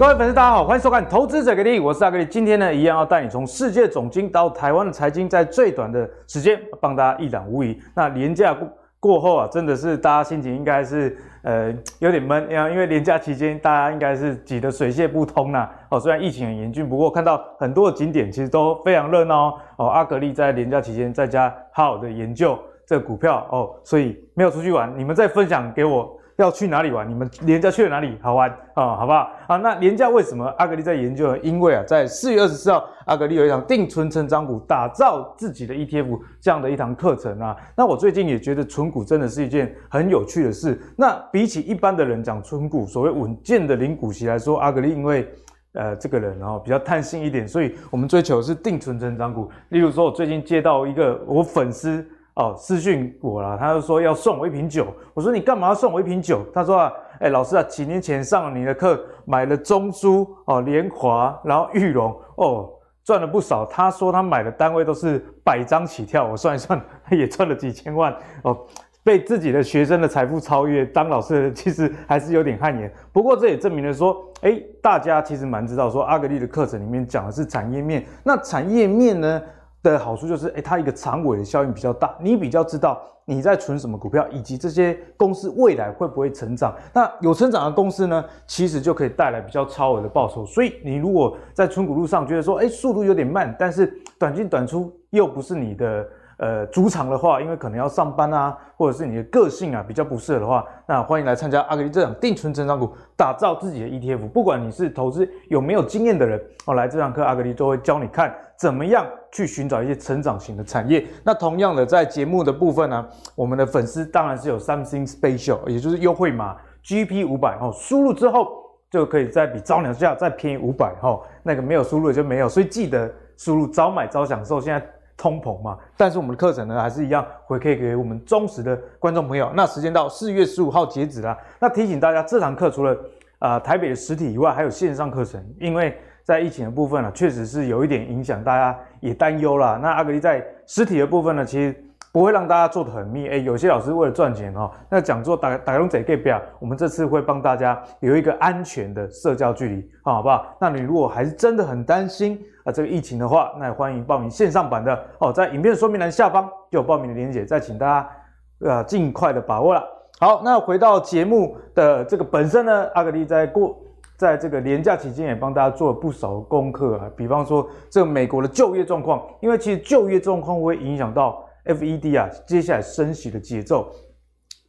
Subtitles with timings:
[0.00, 2.24] 各位粉丝，大家好，欢迎收看《投资者给力》，我是阿格力。
[2.24, 7.78] 今天呢，一样要带你从世界总经到台湾的财经，在最短的时间帮大家一览无遗。
[7.94, 8.66] 那连假过
[8.98, 19.54] 过后啊，真的是大家心情应该是呃有点闷，因为连假期间大家应该是挤得水泄不通呐、哦，虽然疫情很严峻，不过看到很多的景点其实都非常热闹哦。
[19.76, 24.90] 哦阿格力在连假期间在家好好的研究这个股票哦，所以没有出去玩。
[24.96, 26.16] 你们再分享给我。
[26.42, 27.08] 要去哪里玩？
[27.08, 29.30] 你们连假去了哪里好玩啊、好不好？
[29.46, 31.38] 啊，那连假为什么阿格力在研究呢？
[31.42, 37.56] 因为啊，在四月二十四号，阿格力有一堂定存成长股，打造自己的 ETF 这样的一堂课程啊。
[37.76, 40.80] 那我最近也觉得存股真的是一件很有趣的事。
[40.96, 45.28] 那比起一般的人讲存股，所谓稳健的零股息来说，阿格力因为
[45.74, 49.50] 呃这个人哦比较贪心一点，所以我们追求的是定存成长股。
[49.68, 52.08] 例如说，我最近接到一个我粉丝。
[52.40, 54.86] 哦，私讯我了，他就说要送我一瓶酒。
[55.12, 56.40] 我说你干嘛要送我一瓶酒？
[56.54, 62.70] 他说啊，哎、老师啊，几年前上了你的课，买了中租哦，联华，然后裕隆哦，
[63.04, 63.66] 赚了不少。
[63.66, 68.56] 他说他买的单位都是百张起跳，我算一算，他 也赚了几千万哦。
[69.04, 72.90] 被自己的学生的财富超越，当老师的 其实还是有点汗颜。
[73.12, 79.42] 不过这也证明了说，哎、大家其实蛮知道说，阿格力的课程里面讲的是产业面，那产业面呢？
[79.82, 86.74] 的好处就是，诶，它一个长尾的效应比较大，你比较知道你在存什么股票，以及这些公司未来会不会成长。
[86.92, 90.44] 那有成长的公司呢，其实就可以带来比较超额的报酬。
[90.44, 93.86] 所以你如果在存股路上觉得说，诶，速度有点慢，但是
[94.18, 96.06] 短进短出又不是你的。
[96.40, 104.26] 呃，主场的话，因为可能要上班啊，或者是你的个性啊比较不适合的话，那欢迎来参加阿格力这场定存成长股，打造自己的 ETF。
[104.30, 111.06] 不管你是投资有没有经验的人，哦，来这堂课阿格力都会教你看怎么样去寻找一些成长型的产业。
[111.22, 118.48] 那同样的，在节目的部分呢、我们的粉丝当然是有 something special，也就是优惠码 GP 五百哦，输入之后
[118.90, 124.58] 就可以再比招鸟价再便宜五百哦，那个没有输入的就没有，所以记得输入早买早享受。
[124.58, 124.82] 现在。
[125.20, 129.52] 通膨嘛，但是我们的课程呢，还是一样回馈给我们忠实的观众朋友。
[129.54, 131.36] 那时间到四月十五号截止啦。
[131.58, 132.96] 那提醒大家，这堂课除了、
[133.40, 135.44] 呃、台北的实体以外，还有线上课程。
[135.58, 135.94] 因为
[136.24, 139.78] 在疫情的部分呢，确实是有一点影响，大家也担忧啦。
[139.82, 141.84] 那阿格力在实体的部分呢，其实。
[142.12, 150.44] 不会让大家做得很密，诶，有些老师为了赚钱哈，那讲座打打龙仔给表，我们这次会帮大家有一个安全的社交距离，好不好？
[150.60, 159.84] 那你如果还是真的很担心啊这个疫情的话，那也欢迎报名线上版的哦，在影片说明栏下方就有报名的链接，再请大家啊尽快的把握了。
[160.18, 163.78] 好，那回到节目的这个本身呢，阿格力在过
[164.16, 171.44] 在这个连假期间也帮大家做了不少功课啊，比方说这个美国的就业状况，因为其实就业状况会影响到。
[171.64, 173.94] FED 啊，接下来升息的节奏，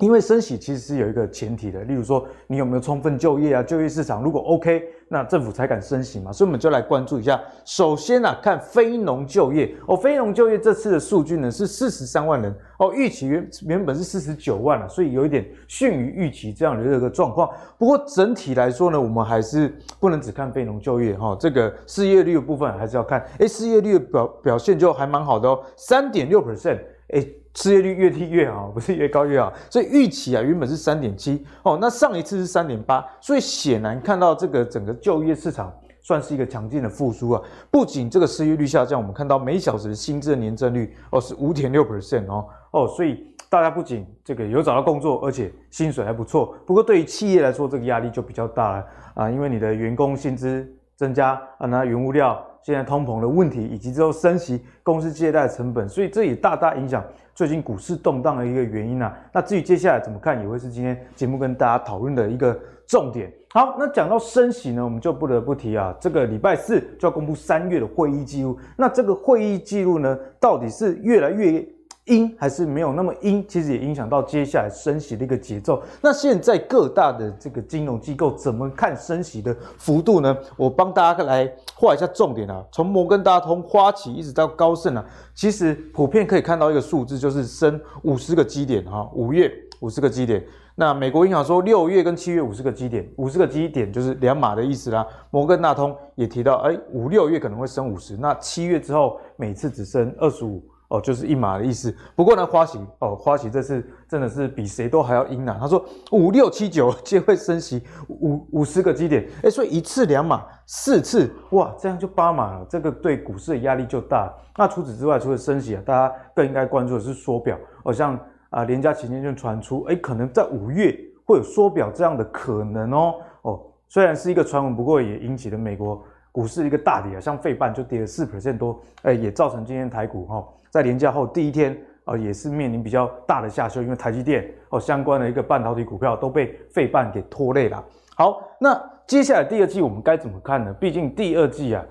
[0.01, 7.39] 因为升息其实是有一个前提的，例如说你有没有充分就业啊，就业市场如果 OK，那政府才敢升息嘛，所以我们就来关注一下。
[7.63, 17.49] 首先啊，看非农就业哦，非农就业这次的数据呢是四十三万人哦，预期原原本是四十九万了，所以有一点逊于预期这样的一个状况。
[17.77, 26.79] 不过整体来说呢，我们还是不能只看非农就业哈、哦，这个失业率的部分还是要看，诶，失业率表表现就还蛮好的哦，三点六 percent。
[27.13, 27.21] 哎，
[27.53, 29.51] 失业率越低越好， 不是越高越好。
[29.69, 37.41] 所以预期啊，原本是三点七哦，那上一次是三点八，所以显然看到这个整个就业市场算是一个强劲的复苏啊。
[37.69, 46.55] 不仅这个失业率下降，我们看到每小时薪资的年增率哦是五点六 percent 哦哦，所以大家不仅这个有找到工作，而且薪水还不错。
[46.65, 52.41] 不过对于企业来说，这个压力就比较大了啊，因为你的员工薪资增加啊，那原物料。
[52.63, 59.17] 现在通膨的问题，以及之后升息、公司借贷成本，所以这也大大影响最近股市动荡的一个原因啊。
[59.33, 62.57] 那至于接下来怎么看，也会是今天节目跟大家讨论的一个
[62.87, 63.31] 重点。
[63.53, 68.57] 好，那讲到升息呢，我们就不得不提啊，这个礼拜四就要公布三月的会议记录。
[68.77, 71.65] 那这个会议记录呢，到底是越来越
[72.11, 75.81] 阴还是没有那么阴，其实也影响到接下来升息的一个节奏。
[76.01, 80.37] 那现在各大的这个金融机构怎么看升息的幅度呢？
[80.57, 82.61] 我帮大家来画一下重点啊。
[82.69, 89.09] 从摩根大通、花旗一直到高盛啊，其实普遍可以看到一个数字，就是升五十个基点哈。
[89.13, 89.49] 五月
[89.79, 90.43] 五十个基点，
[90.75, 95.07] 那美国银行说六月跟七月五十个基点，五十个基点就是两码的意思啦。
[95.29, 100.61] 摩根大通也提到，哎，五六月可能会升五十，那七月之后每次只升二十五。
[100.91, 101.95] 哦，就是一码的意思。
[102.15, 105.57] 不过呢，花旗哦，花旗这次真的是比谁都还要阴啊。
[105.57, 112.65] 他说五六七九皆会升息五五十个基点，诶，所以一次两码，四次哇，这样就八码了。
[112.69, 114.29] 这个对股市的压力就大。
[114.57, 117.57] 那除此之外，除了升息啊，大家更应该关注的是缩表。
[117.83, 120.93] 哦，像啊，连假期间就传出，诶，可能在五月
[121.25, 123.13] 会有缩表这样的可能哦。
[123.43, 137.83] 哦，虽然是一个传闻，不过也引起了美国股市一个大跌啊，像费半就跌了四 percent 多，哎，也造成今天台股哈在连假后第一天啊，也是面临比较大的下修，因为台积电哦相关的一个半导体股票都被费半给拖累了。
[138.15, 140.73] 好，那接下来第二季我们该怎么看呢？
[140.79, 141.83] 毕竟第二季啊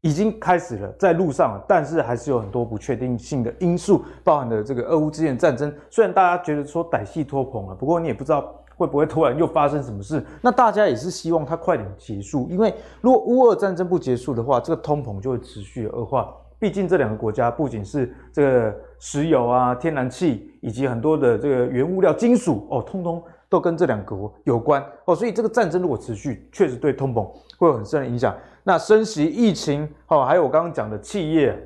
[0.00, 5.70] 已经开始了，在路上了，但是还是有很多不确定性的因素，包含的这个俄乌之间战争。
[5.90, 8.54] 虽然大家觉得说歹戏拖棚了，不过你也不知道。
[8.82, 10.20] 会不会突然又发生什么事？
[10.40, 16.34] 那大家也是希望它快点结束，因为如果乌俄战争不结束的话，这个通膨就会持续恶化。
[16.58, 25.14] 毕竟这两个国家不仅是这个石油啊、天然气以及很多的这个原物料、金属哦，通通都跟这两国有关哦。
[25.14, 27.24] 所以这个战争如果持续，确实对通膨
[27.56, 28.34] 会有很深的影响。
[28.64, 31.56] 那升息、疫情哦，还有我刚刚讲的企业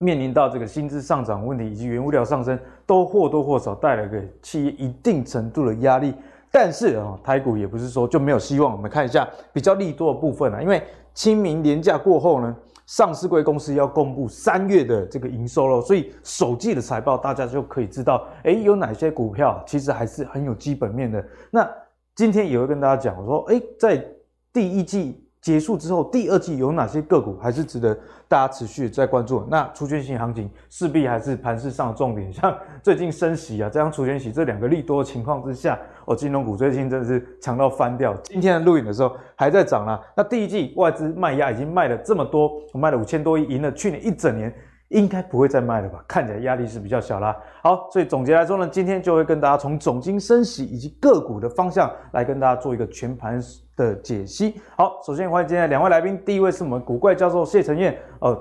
[0.00, 6.14] 面临到这个薪资上涨问题以及原物料上升，都或多或少带来给企业一定程度的压力。
[6.50, 8.72] 但是啊，台股也不是说就没有希望。
[8.72, 10.82] 我们看一下比较利多的部分啊，因为
[11.14, 12.56] 清明连假过后呢，
[12.86, 21.24] 上市柜公司要公布三月的这个营收了，所以首季的财报大家就可以知道，哎，有哪些股票其实还是很有基本面的。
[21.50, 21.68] 那
[22.14, 24.04] 今天也会跟大家讲，我说，哎，在
[24.52, 25.19] 第一季。
[25.40, 27.98] 结束之后，第二季有哪些个股还是值得
[28.28, 29.46] 大家持续在关注？
[29.50, 32.30] 那除权型行情势必还是盘势上的重点。
[32.30, 38.14] 像最近升息啊，这样除权息这两个利多的情况之下，哦，金融股最近真的是强到翻掉。
[38.24, 39.98] 今天的录影的时候还在涨啦。
[40.14, 44.54] 那第一季外资卖压已经卖了这么多，我卖了五千多亿，赢了去年一整年。
[44.90, 46.04] 应该不会再卖了吧？
[46.06, 47.36] 看起来压力是比较小啦。
[47.62, 53.40] 好，所以总结来说呢，今天就会跟大家从总经升息以及个股的方向来跟大家做一个全盘
[53.76, 54.60] 的解析。
[54.76, 58.36] 好，首先欢迎今天两位来宾，第一位是我们古怪教授谢承彦，呃，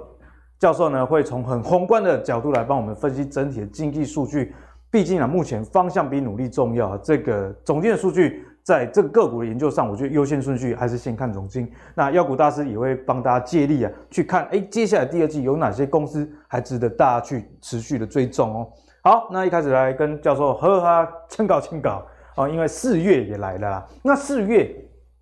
[0.57, 4.53] 教授呢会从很宏观的角度来帮我们分析整体的经济数据。
[4.91, 8.43] 毕竟啊，目前方向比努力重要，这个总经的数据。
[8.69, 11.67] 在这个个股的研究上，我觉得优先顺序还是先看总经。
[11.95, 18.67] 那妖股大师也会帮大家借力啊，去看哎，接下来第二季有哪些公司还值得大家去持续的追踪哦。
[19.01, 22.05] 好，那一开始来跟教授呵呵哈清稿清稿
[22.35, 23.87] 啊，因为四月也来了啦。
[24.03, 24.71] 那四月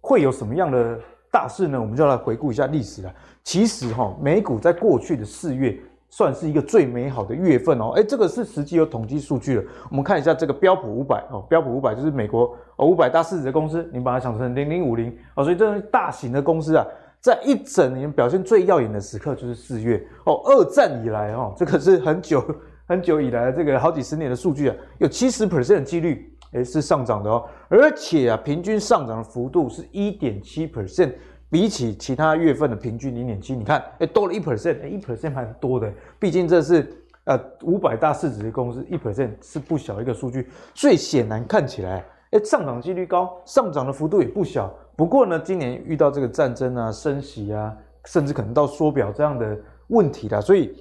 [0.01, 0.99] 会有什么样的
[1.31, 1.79] 大事呢？
[1.79, 3.13] 我们就来回顾一下历史了。
[3.45, 5.79] 其实哈，美股在过去的四月。
[6.17, 9.63] 算是一个最美好的月份哦，哎，这个是实际有统计数据的。
[9.91, 16.83] 我们看一下这个标普五百哦，标普五百就是美国哦五百大市值的公司，你把它想成零零五零哦，所以这种大型的公司啊，
[17.19, 20.41] 在一整年表现最耀眼的时刻就是四月哦。
[20.45, 22.43] 二战以来哦，这可是很久
[22.89, 31.13] 很久以来的这个好几十年的数据啊，有七十 percent 的几率诶是上涨的哦，而且啊，平均上涨的幅度是一点七 percent。
[31.49, 35.91] 比起其他月份的平均零点七，你看，哎，多了一 percent，哎，一 percent 还多的。
[36.19, 36.85] 毕竟这是
[37.23, 40.49] 呃五百大市值的公司，一 percent 是不小一个数据。
[40.75, 44.73] 所以显然看起来，哎，上涨几率高，上涨的幅度也不小。
[44.97, 47.73] 不过呢，今年遇到这个战争啊、升息啊，
[48.05, 49.57] 甚至可能到缩表这样的
[49.87, 50.41] 问题啦。
[50.41, 50.75] 所以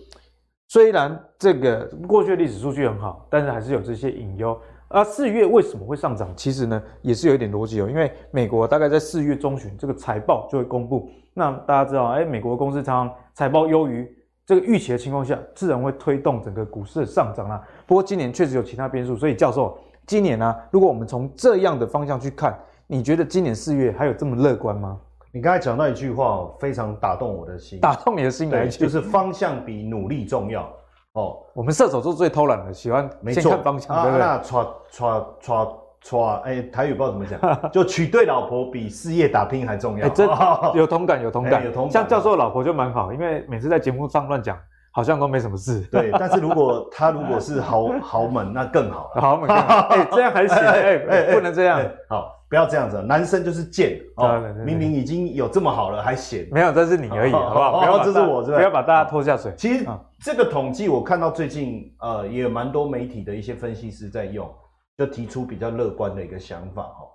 [0.69, 4.59] 虽然这个过去的历史数据很好，但是还是有这些隐忧。
[4.89, 6.33] 啊，四月为什么会上涨？
[6.37, 7.89] 其实呢，也是有一点逻辑哦。
[7.89, 11.11] 因为美国大概在四月中旬，这个财报就会公布。
[11.35, 14.09] 那大家知道，哎，美国公司常常财报优于
[14.47, 17.61] 这个预期的情况下，自然会推动整个股市的上涨啦。
[17.85, 19.77] 不过今年确实有其他变数，所以教授，
[20.07, 25.01] 今年呢、啊，如果我们从这样的方向去看，你觉得今年四月还有这么乐观吗？
[25.33, 30.73] 你刚才讲到一句话，非常打动我的心，打动你的心，对，就是方向比努力重要。
[31.17, 34.27] 哦，我们射手座最偷懒的，喜欢先看方向，对不对？
[34.27, 35.69] 那抓抓抓
[36.03, 37.41] 抓，哎，台语不知道怎么讲，
[37.73, 40.07] 就娶对老婆比事业打拼还重要。
[40.07, 40.29] 哎，真
[40.77, 41.91] 有同感，有同感，有同感。
[41.91, 44.59] 像教授的老婆就蛮好，因为每次在节目上乱讲，
[44.93, 45.81] 好像都没什么事。
[45.91, 49.23] 对，但是如果他如果是豪豪门，那更好了。
[49.23, 51.81] 豪门，哎，这样还行，哎哎，不能这样。
[52.11, 54.41] 好，不要这样子，男生就是贱哦。
[54.65, 56.47] 明明已经有这么好了，还嫌。
[56.53, 57.81] 没有，这是你而已，好不好？
[57.81, 59.53] 不要，这是我，不要把大家拖下水。
[59.57, 59.87] 其实。
[60.25, 64.49] 这个统计我看到最近呃也有蛮多媒体的一些分析师在用，
[64.97, 67.13] 就提出比较乐观的一个想法哦。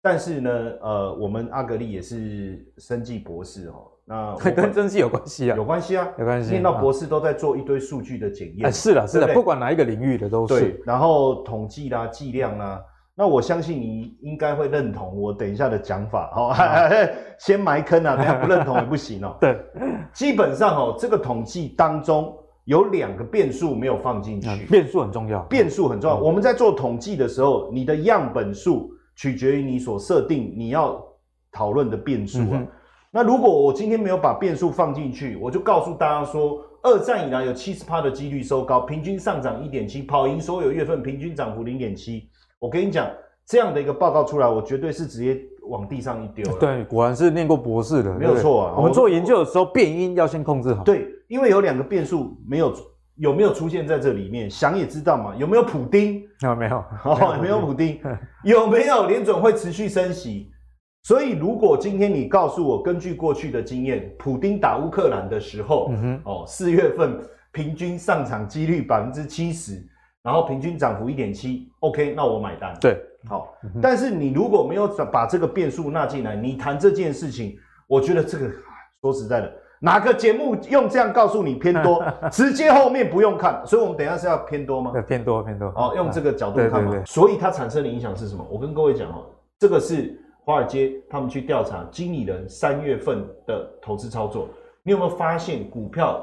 [0.00, 0.50] 但是呢，
[0.80, 5.56] 呃，我们阿格力也是生计博士哦，那 跟生计有关系啊？
[5.56, 6.50] 有关系啊，有关系。
[6.50, 8.68] 念到博士都在做一堆数据的检验。
[8.68, 10.60] 哎，是的，是的，不管哪一个领域的都是。
[10.60, 12.80] 对，然后统计啦、计量啦。
[13.16, 16.52] 那我相信你应该会认同我等一下的讲法，好，
[17.38, 19.36] 先埋坑啊，等下不认同也不行哦。
[19.40, 19.56] 对，
[20.12, 26.18] 基本上哦，这个统计当中有两个变数没有放进去，变数很重要，变数很重要。
[26.18, 31.00] 我们在做统计的时候，你的样本数取决于你所设定你要
[31.52, 32.66] 讨论的变数啊。
[33.12, 42.28] 那如果我今天没有把变数放进去，我就告诉大家说，二战以来有七十趴的几率收高，平均上涨一点七，跑赢所有月份，平均涨幅零点七。
[42.64, 43.06] 我跟你讲，
[43.46, 46.50] 这样的一个报告出来，我绝对是直接往地上一丢。
[46.56, 48.74] 对，果然是念过博士的，没有错啊。
[48.74, 50.82] 我们做研究的时候，变音要先控制好。
[50.82, 52.72] 对，因为有两个变数没有
[53.16, 55.36] 有没有出现在这里面，想也知道嘛。
[55.36, 56.22] 有没有普丁？
[56.40, 58.00] 啊，没有，哦，没有普丁。
[58.44, 60.50] 有没有联准会持续升息？
[61.02, 69.86] 所以，如果今天你告诉我，根据过去的经验，普丁打乌克兰的时候，嗯哼，哦，四月份平均上场几率百分之七十，
[70.24, 72.74] 然后平均涨幅一点七，OK，那我买单。
[72.80, 73.54] 对，好。
[73.62, 78.50] 嗯、但是你如果没有把这个变数纳进来，你谈这件事情，我觉得这个
[79.00, 82.02] 说实在的，哪个节目用这样告诉你偏多，
[82.32, 83.62] 直接后面不用看。
[83.64, 84.90] 所以我们等一下是要偏多吗？
[84.92, 85.68] 对，偏多，偏多。
[85.76, 86.90] 哦，用这个角度看嘛。
[86.90, 88.44] 对对对，所以它产生的影响是什么？
[88.50, 89.26] 我跟各位讲哦，
[89.58, 90.20] 这个是。
[90.46, 94.46] 华尔街他们去调查经理人三月份的投资操作，
[94.82, 96.22] 你有没有发现股票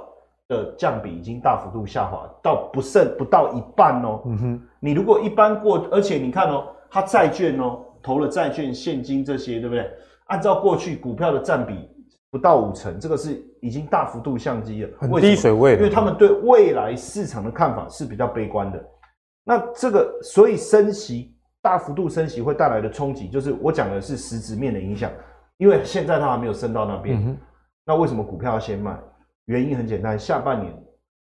[0.52, 4.22] 的降比已经大幅度下滑到不剩不到一半哦？
[4.26, 9.90] 嗯哼，你如果一般过，而且你看哦，它债券哦投了债券、现金这些，对不对？
[10.26, 11.90] 按照过去股票的占比
[12.30, 15.76] 不到五成，这个是已经大幅度降低了，很低水位。
[15.78, 18.86] 因为他们对未来市场的看法是比较悲观的。
[19.46, 21.34] 那这个所以升息。
[21.64, 25.12] 大幅度升息会带来的冲击，就是我讲的是实质面的影响，
[25.58, 27.24] 因为现在它还没有升到那边。
[27.24, 27.38] 嗯、
[27.86, 28.98] 那为什么股票要先卖？
[29.46, 30.74] 原因很简单，下半年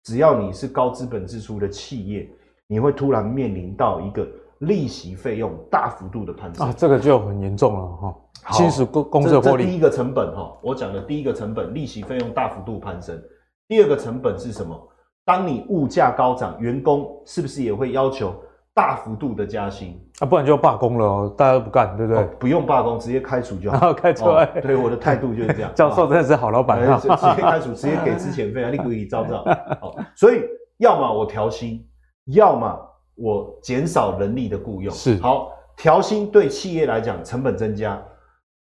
[0.02, 2.28] 只要你是高资本支出的企业，
[2.66, 4.26] 你会突然面临到一个
[4.58, 8.16] 利息费用大幅度的攀升啊，这个就很严重了哈。
[8.52, 9.66] 侵蚀公公司获利。
[9.66, 13.20] 第一个成本哈，我讲的第一个成本，利息费用大幅度攀升。
[13.68, 14.76] 第二个成本是什么？
[15.24, 18.34] 当你物价高涨，员工是不是也会要求？
[18.74, 22.22] 大幅度的加薪啊，不然就罢工了哦，大家都不干，对不对？
[22.22, 23.92] 哦、不用罢工，直接开除就好。
[23.94, 24.24] 开除、
[24.62, 25.70] 对我的态度就是这样。
[25.76, 29.44] 教授真的是好老板、啊，直接开除，直接给资遣费啊，你可以照照。
[29.80, 30.42] 好， 所以
[30.78, 31.86] 要么我调薪，
[32.26, 32.78] 要么
[33.14, 34.90] 我减少人力的雇佣。
[34.94, 38.02] 是，好，调薪对企业来讲成本增加，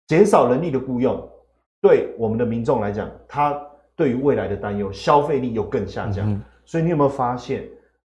[0.08, 1.22] 减少人力的雇佣，
[1.82, 3.60] 对我们的民众来讲，他
[3.98, 6.32] 对于未来的担忧，消费力又更下降。
[6.32, 7.68] 嗯、所以你有没有发现？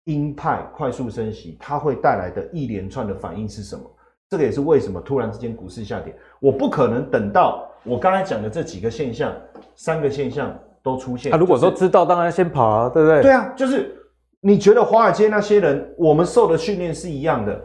[0.05, 3.83] 鹰派快速升息，它会带来的一连串的反应是什么？
[4.29, 6.15] 这个也是为什么突然之间股市下跌。
[6.39, 9.33] 我不可能等到我刚才讲的这几个现象，
[9.75, 11.31] 三个现象都出现。
[11.31, 13.21] 他、啊、如果说知道，就是、当然先跑啊，对不对？
[13.21, 13.93] 对啊，就是
[14.39, 17.61] 你觉得华尔街那些人，我们受的训练是一样的，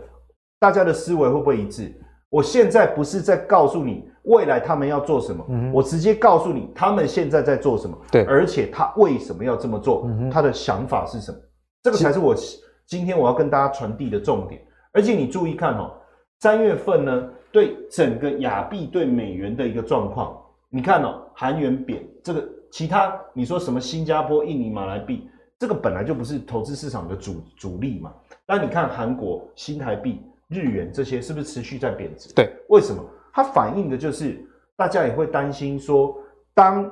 [0.58, 1.94] 大家的思维会不会一致？
[2.28, 7.96] 我现在不是在告诉你未来他们要做什么，嗯、我直接告诉你他们现在在做什么。
[8.10, 10.02] 对，而且他为什么要这么做？
[10.08, 11.38] 嗯、他的想法是什么？
[11.82, 12.34] 这个才是我
[12.86, 14.60] 今天我要跟大家传递的重点，
[14.92, 15.92] 而且你注意看哦，
[16.40, 25.28] 三月份呢，对整个亚币对美元的一个状况，你看哦，韩元贬，这个其他你说什么新加坡、印尼、马来币，
[25.58, 28.12] 这个本来就不是投资市场的主主力嘛。
[28.46, 32.32] 那你看韩国新台币、日元这些是不是持续在贬值？
[32.34, 33.04] 对，为什么？
[33.32, 34.40] 它反映的就是
[34.76, 36.16] 大家也会担心说，
[36.54, 36.88] 当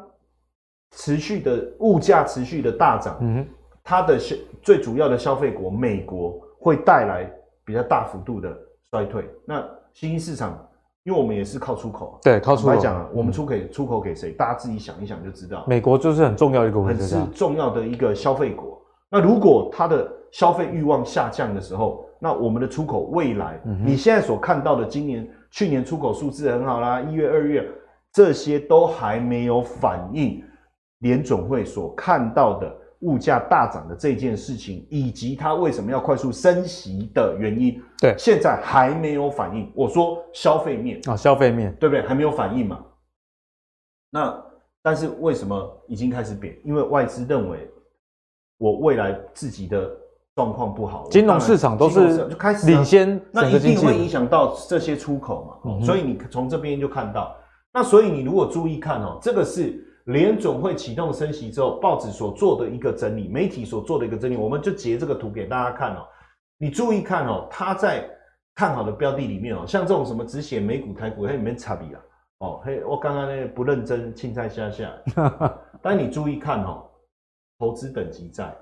[0.97, 3.47] 持续的物价持续的大涨，嗯。
[3.85, 7.31] 它的消最主要的消费国美国会带来
[7.67, 8.57] 比较大幅度的
[8.91, 9.29] 衰退。
[9.45, 9.63] 那
[9.93, 10.67] 新兴市场，
[11.05, 14.33] 因为我们也是靠出口，对，靠出口来讲啊，我们出给出口给谁？
[14.33, 15.65] 大家自己想一想就知道。
[15.69, 18.81] 美国就是很重要的一个，很是重要的一个消费国。
[19.11, 27.69] 那如果它的消费欲望下降的时候，那我们的出口未来，你现在所看到的今年、去年出口数字很好啦，一月、二月
[28.11, 30.43] 这些都还没有反映
[31.01, 32.75] 联总会所看到的。
[33.05, 39.71] 物价大涨的这件事情，以及它为什么要快速升息的原因，对，现在还没有反应。
[39.75, 42.03] 我说消费面啊，消费面对不对？
[42.07, 42.83] 还没有反应嘛？
[44.11, 44.43] 那
[44.83, 46.59] 但是为什么已经开始贬？
[46.65, 47.71] 因为外资认为
[48.57, 49.91] 我未来自己的
[50.35, 55.71] 状况不好，金融市场都是就开始领先，那一定会影响到这些出口嘛。
[55.71, 57.37] 嗯、所以你从这边就看到，
[57.73, 59.84] 那所以你如果注意看哦，这个是。
[60.05, 66.07] 联总会启动升息之后，报纸所做的一个整理，媒体所做的一个整理，我们就截这个图给大家看哦。
[66.59, 68.07] 你注意看哦，它在
[68.55, 72.03] 看好的标的里面哦，像这种什么只写美股、台股，它里面差别啊。
[72.41, 74.93] 哦，嘿，我刚刚那不认真，青菜下下。
[75.81, 76.85] 但你注意看哦，
[77.59, 78.55] 投资等级债、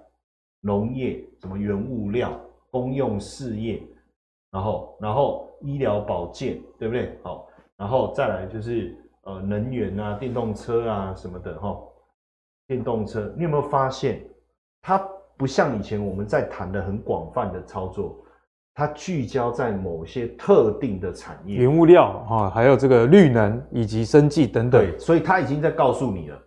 [0.60, 3.82] 农业、什么原物料、公用事业，
[4.52, 7.18] 然后然后医疗保健，对不对？
[7.24, 8.96] 好，然后再来就是。
[9.22, 11.78] 呃，能源啊，电动车啊什么的哈，
[12.66, 14.20] 电动车，你有没有发现，
[14.80, 14.98] 它
[15.36, 18.20] 不像以前我们在谈的很广泛的操作，
[18.74, 24.84] 它聚焦在某些特定的产业，原物料哈，还有这个绿能以及生技等等。
[24.84, 26.42] 对，所以它已经在告诉你了，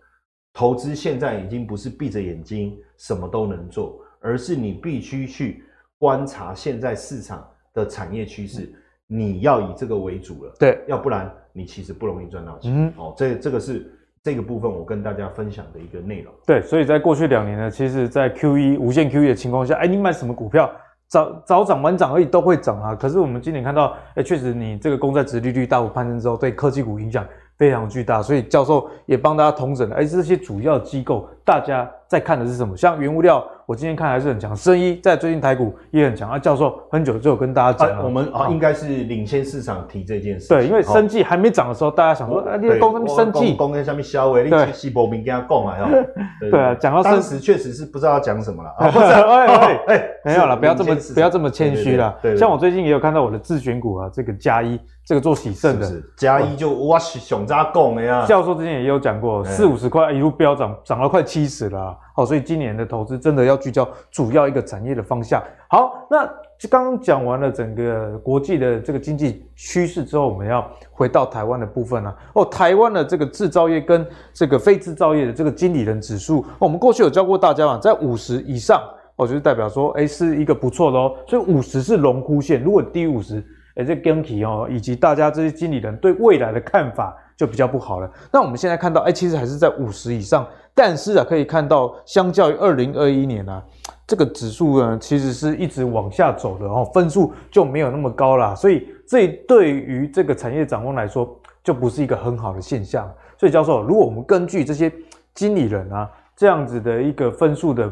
[0.52, 5.64] 投资现在已经不是闭着眼睛什么都能做，而是你必须去
[5.98, 8.70] 观察现在市场的产业趋势。
[9.06, 10.54] 你要以这个为主了。
[10.58, 12.70] 对，要不然你其实不容易赚到钱。
[12.74, 13.90] 嗯，哦，这这个是
[14.22, 16.30] 这个部分我跟大家分享的一个内容。
[16.44, 20.70] 对，所以在过去两年呢，其实，在 QE 无限 QE 的情况下，哎，你买什么股票？
[21.08, 22.94] 早早涨晚涨而已，都会涨啊。
[22.94, 28.20] 可是我们今年看到，哎，确实你这个公债值利率大幅攀升之后，对科技股影响非常巨大。
[28.20, 32.76] 所以教授也帮大家统整了，哎，这些主要机构大家在看的是什么？
[32.76, 33.46] 像原物料。
[33.66, 36.38] 我今天看还是很强，生医在最近台股也很强啊。
[36.38, 40.48] 教授很久就有跟大家讲我们啊应该是领先市场提这件事。
[40.48, 43.54] 对，因为生技还没涨的时候，大家想说，啊，你讲什么生技？
[43.54, 45.74] 公跟下面消维，你去西伯明跟他讲嘛，
[46.48, 48.86] 对啊，讲到当时确实是不知道要讲什么了 啊。
[48.86, 52.14] 哎哎，没有了，不要这么不要这么谦虚了。
[52.22, 58.24] 对，像我最近也有看到我的自选股啊，这个加一，这个做洗肾的，加一就哇熊渣供的呀。
[58.26, 61.98] 教授之前也有讲过，四五十块一路飙涨，涨到快七十了。
[62.16, 65.42] 好，所以今年的投资真的要聚焦主要一个产业的方向。
[65.68, 66.26] 好，那
[66.70, 72.16] 刚刚讲完了整个国际的这个经济趋势之后，我们要回到台湾的部分了。
[72.32, 78.82] 哦，台湾的这个制造业跟这个非制造业的这个经理人指数，我们过去有教过大家嘛，在五十以上，
[79.16, 81.14] 哦，就是代表说，哎，是一个不错的哦。
[81.28, 83.44] 所以五十是荣枯线，如果低于五十，
[83.74, 88.10] 哎，这跟体哦，以及大家这些经理人对未来的看法就比较不好了。
[88.32, 90.46] 那我们现在看到，哎，其实还是在五十以上。
[90.78, 93.64] 但是啊，可以看到，相较于二零二一年啊，
[94.06, 98.54] 这个指数呢，其实是一直往下走的哦，分数就没有那么高啦。
[98.54, 103.10] 所以这对于这个产业展望来说，就不是一个很好的现象。
[103.38, 104.92] 所以教授，如果我们根据这些
[105.34, 107.90] 经理人啊这样子的一个分数的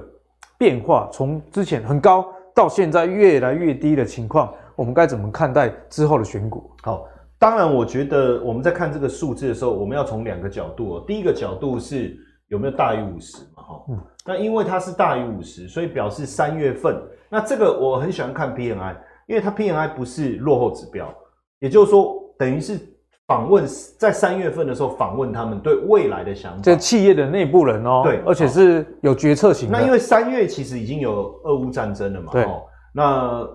[0.58, 6.70] 变化，从之前很高到现在越来越低的情况，我们该怎么看待之后的选股？
[6.82, 7.06] 好，
[7.38, 11.04] 当然，我觉得我们在看这个数字的时候，我们要从两个角度哦。
[11.06, 12.14] 第一个角度是。
[12.48, 13.62] 有没有大于五十嘛？
[13.62, 17.00] 哈，嗯，那因为它是大于五十，所以表示三月份。
[17.30, 18.94] 那这个我很喜欢看 PMI，
[19.26, 21.12] 因为它 PMI 不是落后指标，
[21.58, 22.78] 也就是说，等于是
[23.26, 23.64] 访问
[23.98, 26.62] 在三月份的时候访问他们对未来的想法。
[26.62, 29.78] 这企业的内部人哦，对，而且是有决策型的。
[29.78, 32.46] 那因为三月其实已经有俄乌战争了嘛，对，
[32.92, 33.04] 那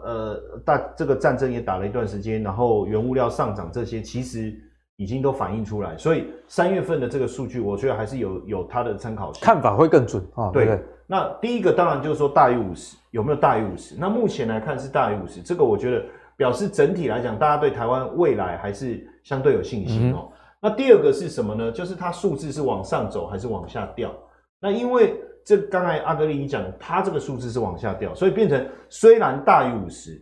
[0.03, 4.53] 呃大这个战争也打了一段时间，然后原物料上涨这些其实。
[4.99, 10.51] 已经都反映出来，所以三月份的这个数据，我觉得还是有有它的参考性，看法会更准啊。
[10.51, 13.95] 对，对，那第一个当然就是说大于五十，有没有大于五十？
[13.97, 16.03] 那目前来看是大于五十，这个我觉得
[16.35, 20.27] 表示整体来讲，大家对台湾未来还是相对有信心哦。
[20.29, 21.71] 嗯、那第二个是什么呢？
[21.71, 24.13] 就是它数字是往上走还是往下掉？
[24.59, 30.21] 那因为这刚才阿格力你讲，它这个数字是往下掉，所以变成虽然大于五十。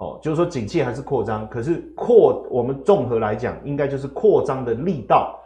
[0.00, 5.38] 哦，就是说景气还是扩张，可是扩我们综合来讲，应该就是扩张的力道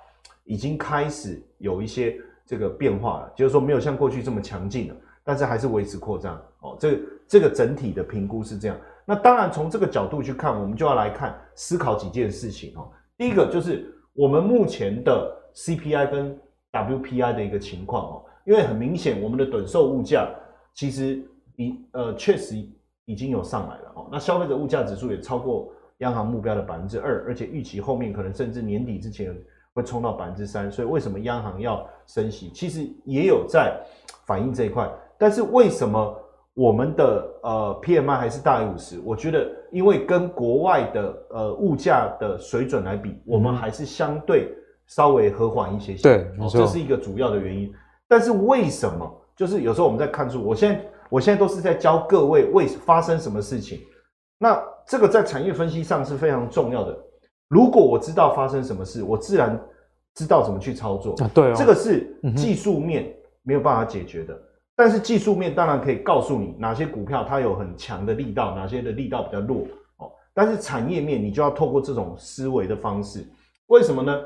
[0.45, 6.41] 已经开始有一些这个变化了，就是说没有像过去这么强劲了，但是还是维持扩张。
[6.61, 8.77] 哦，这这个整体的评估是这样。
[9.05, 12.89] 那当然从这个角度去看，我们就要来看思考几件事情哦。
[13.19, 16.39] 第一个就是我们目前的 CPI 跟
[16.71, 20.31] WPI 的一个情况哦，因为很明显我们的短售物价
[20.75, 21.21] 其实
[21.57, 22.65] 一呃确实。
[23.07, 29.37] 已经有上来了哦，那消费者物价指数也超过央行目标的百分之二，而且预期后面可能甚至年底之前
[29.75, 32.51] 会冲到百分之三，所以为什么央行要升息？
[32.51, 33.79] 其实也有在
[34.25, 34.91] 反映这一块。
[35.19, 36.17] 但是为什么
[36.55, 38.99] 我们的呃 PMI 还是大于五十？
[39.05, 44.53] 我觉得因为跟国外的呃物价的水准来比，我们还是相对
[44.87, 46.03] 稍微和缓一些些。
[46.03, 47.73] 对，哦，这是一个主要的原因。
[48.09, 49.21] 但是为什么？
[49.37, 50.81] 就是有时候我们在看书，我现在。
[51.15, 53.79] 我现在都是在教各位为发生什么事情，
[54.37, 56.99] 那这个在产业分析上是非常重要的。
[57.47, 59.57] 如果我知道发生什么事，我自然
[60.17, 61.15] 知道怎么去操作。
[61.33, 64.37] 对，这个是技术面没有办法解决的。
[64.75, 69.59] 但是技术面当然可以告诉你哪些股票它有很强的力道，哪些的力道比较弱。
[69.99, 73.25] 哦，但是产业面你就要透过这种思维的方式，
[73.69, 74.21] 为什么呢？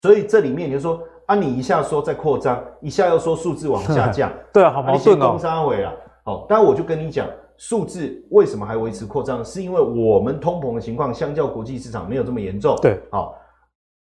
[0.00, 1.02] 所以这里面你就说。
[1.32, 5.30] 啊，你一下说在扩张，一下又说数字往下降， 对啊，好矛盾哦。
[5.30, 5.90] 攻三回啊，
[6.24, 9.42] 好，但我就跟你讲，数字为什么还维持扩张？
[9.42, 12.76] 是因为我们通膨的情况相较国际市场没有这么严重。
[12.82, 13.34] 对，好，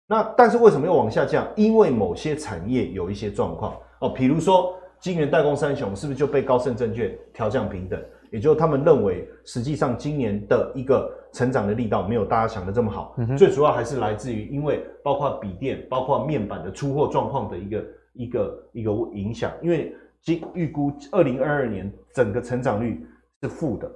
[0.08, 1.46] 那但是为什么又往下降？
[1.54, 8.00] 因为某些产业有一些状况哦，比如说金圆代工三雄是不是就被高盛证券调降平等？
[8.30, 13.14] 也就是他们认为，实际上今年的一个成长的力道没有大家想的这么好。
[13.18, 19.50] 嗯、最主要还是来自于，因为包括笔电、包括面板的出货状况的一个一个一个影响。
[19.60, 23.04] 因为今预估二零二二年整个成长率
[23.42, 23.90] 是负的。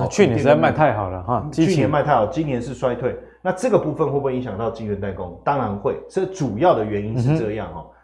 [0.00, 3.18] 啊，去年实在卖太好了哈，去年卖太好，今年是衰退。
[3.42, 5.40] 那这个部分会不会影响到晶圆代工？
[5.44, 7.86] 当然会，这主要的原因是这样哦。
[7.88, 7.94] 嗯、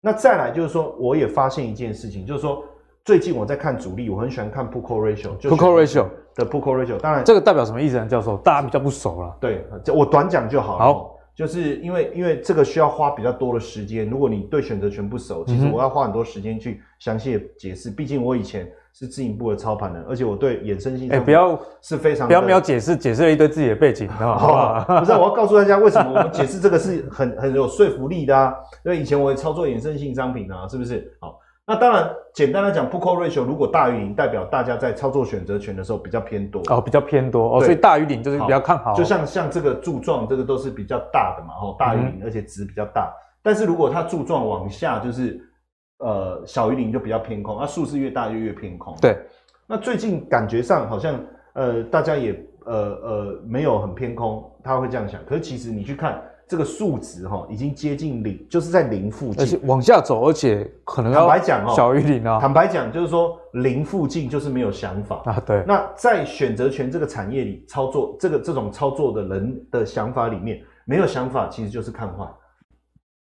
[0.00, 2.64] 那再来就是说，我也发现一件事情，就是说。
[3.04, 6.98] 最近我在看主力，我很喜欢看 Put Call Ratio，Put Call Ratio 的 Put Call Ratio。
[6.98, 8.06] 当然，这个代表什么意思呢？
[8.06, 9.36] 教授，大家比较不熟了。
[9.40, 10.84] 对，我短讲就好了。
[10.84, 14.08] 好，就是因为因为这个需要花比较多的时间。
[14.08, 17.90] 如果你对选择权不熟，其实我要花很多时间去详细的解释。
[17.90, 25.00] 毕竟我以前是自营部的操盘人，而且我对衍生性商品不要是非常不要没有解释，解释了一堆自己的背景，好不好？
[25.00, 28.54] 不是，我要告诉大家为什么我们解释这个是很很有说服力的啊。
[28.84, 31.16] 因为以前我也操作衍生性商品啊，是不是？
[31.18, 31.39] 好。
[31.70, 38.92] 那当然，简单来讲，Put Call Ratio 如果大于零，代表大家在操作选择权的时候比较偏多哦，比较偏多哦，所以大于零就是比较看好。
[38.92, 43.14] 就像像这个柱状，这个都是比较大的嘛，哦，大于零，而且值比较大。
[43.40, 45.40] 但是如果它柱状往下就是
[45.98, 47.56] 呃小于零，就比较偏空。
[47.60, 48.96] 那数字越大就越偏空。
[49.00, 49.16] 对。
[49.68, 51.20] 那最近感觉上好像
[51.52, 52.32] 呃大家也
[52.64, 55.24] 呃呃没有很偏空，他会这样想。
[55.24, 56.20] 可是其实你去看。
[56.50, 62.40] 这个数值哈已经接近零，就是在零附近，而且往下走，而且可能要坦白讲小于零啊。
[62.40, 65.40] 坦白讲，就是说零附近就是没有想法啊。
[65.46, 65.62] 对。
[65.64, 72.26] 那在选择权这个产业里操作，这个这种操作的人的想法里面，没有想法其实就是看坏。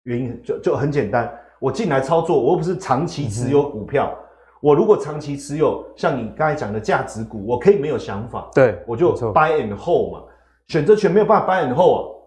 [0.05, 4.25] 原因就就很简单，我进来操作，我又不是长期持有股票，嗯、
[4.61, 10.23] 我如果长期持有像你刚才讲的价值股，我可以没有想法，对，我就 buy and hold 嘛。
[10.69, 12.20] 选择权没有办法 buy and hold 啊。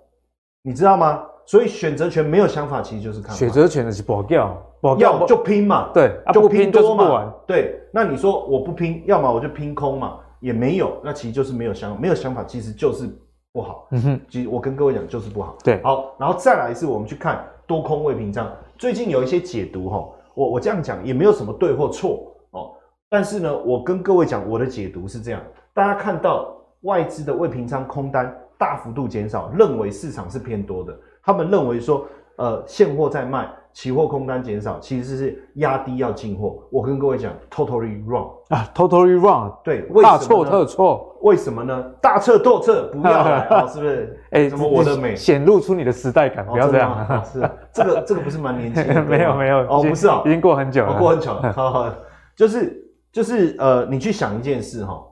[0.63, 1.21] 你知道吗？
[1.45, 3.35] 所以选择权没有想法，其实就是看。
[3.35, 7.77] 选择权的是保掉，保要就拼嘛，对，就拼多嘛，对。
[7.91, 13.09] 那你说我不拼，要么我就拼空嘛，也没有，那其实就是没有想，没有想法，其实就是
[13.51, 13.89] 不好。
[13.91, 15.57] 嗯哼，其实我跟各位讲就是不好。
[15.61, 22.71] 对，好，然后再来一次我们去看多空未平仓，最近有一些解读哈，我我这样讲也没有什么对或错哦，
[23.09, 25.41] 但是呢，我跟各位讲我的解读是这样，
[25.73, 28.33] 大家看到外资的未平仓空单。
[28.63, 30.97] 大幅度减少，认为市场是偏多的。
[31.21, 36.63] 他们认为说，呃，现货在卖，期货空单减少，其实是压低要进货。
[36.71, 41.13] 我跟各位讲，totally wrong 啊，totally wrong，对，大错特错。
[41.23, 41.83] 为什么呢？
[42.01, 44.17] 大错特错，不要来啊，是不是？
[44.31, 46.89] 哎、欸，什么我的美显露出你的时代感，不要这样。
[47.09, 47.41] 哦、是
[47.73, 49.03] 这个这个不是蛮年轻的？
[49.03, 51.51] 没有没有哦，不是哦，已经过很久了，过很久了。
[51.51, 51.93] 好好，
[52.33, 55.03] 就是就是呃，你去想一件事哈，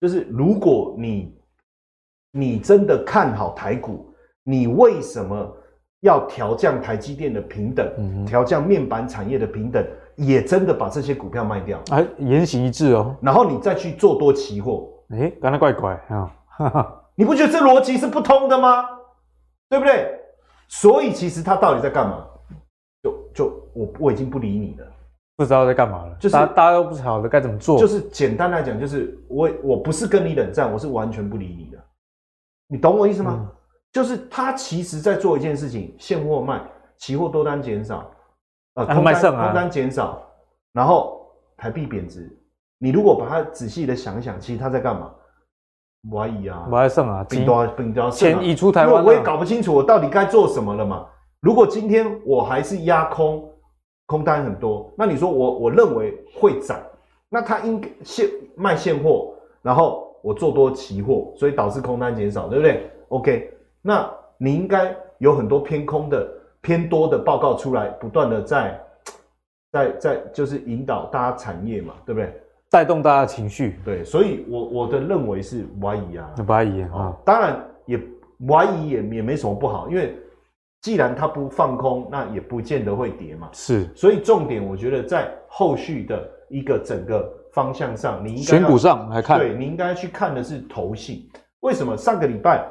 [0.00, 1.36] 就是如果你。
[2.32, 4.12] 你真的看好台股？
[4.44, 5.56] 你为什么
[6.00, 7.86] 要调降台积电的平等？
[8.26, 11.80] 调、嗯、降面板产业的平等，也真的把这些股票卖掉？
[11.90, 13.14] 哎，言行一致哦。
[13.20, 14.88] 然后你再去做多期货？
[15.10, 16.32] 哎、欸，刚才怪怪啊！
[17.14, 18.84] 你不觉得这逻辑是不通的吗？
[19.68, 20.18] 对不对？
[20.68, 22.26] 所以其实他到底在干嘛？
[23.02, 24.86] 就就我我已经不理你了，
[25.36, 26.16] 不知道在干嘛了。
[26.18, 27.78] 就是大家，大家都不晓得该怎么做。
[27.78, 31.71] 就是简单来讲，就是我我不是跟你冷战，我是完全不理你的。
[32.72, 33.36] 你懂我意思吗？
[33.38, 33.46] 嗯、
[33.92, 36.58] 就是他其实在做一件事情，现货卖，
[36.96, 38.10] 期货多单减少，
[38.76, 40.22] 呃，空单、啊、空单减少，
[40.72, 42.34] 然后台币贬值。
[42.78, 45.12] 你如果把它仔细的想一想，其实他在干嘛？
[46.10, 51.06] 我疑啊，我还剩啊，并多并多钱已出台湾，我也搞不清楚我到底该做什么了嘛。
[51.40, 53.46] 如果今天我还是压空，
[54.06, 56.80] 空单很多，那你说我我认为会涨，
[57.28, 60.10] 那他应该现卖现货，然后。
[60.22, 64.08] 我做多期货，所以导致空单减少，对不对？OK，那
[64.38, 66.26] 你应该有很多偏空的、
[66.60, 68.80] 偏多的报告出来，不断的在
[69.72, 72.32] 在在就是引导大家产业嘛，对不对？
[72.70, 78.00] 带动大家情绪，对，所以我我的认为是怀疑啊，怀疑啊，当然也
[78.48, 80.16] 怀疑也也没什么不好，因为
[80.80, 87.28] 既然它不放空，那也不见得会跌嘛，是，所以重点我觉得在后续的一个整个。
[87.52, 91.28] 方向上，你应该选股上来看，对，你应该去看的是投信。
[91.60, 92.66] 为什么上个礼拜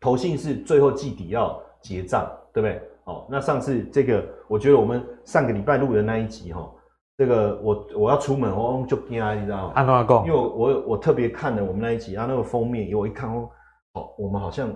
[0.00, 2.80] 投信是最后季底要结账，对不对？
[3.04, 6.70] 哦，那上次这个，我觉得我们上个礼拜录的那一集，哈，
[7.16, 9.72] 这个我我要出门，我就惊啊，你知道吗？
[10.26, 13.48] 因为我我，我特别看了我们那一集啊，那个封面，因为我一看哦，
[13.94, 14.70] 哦，我们好像。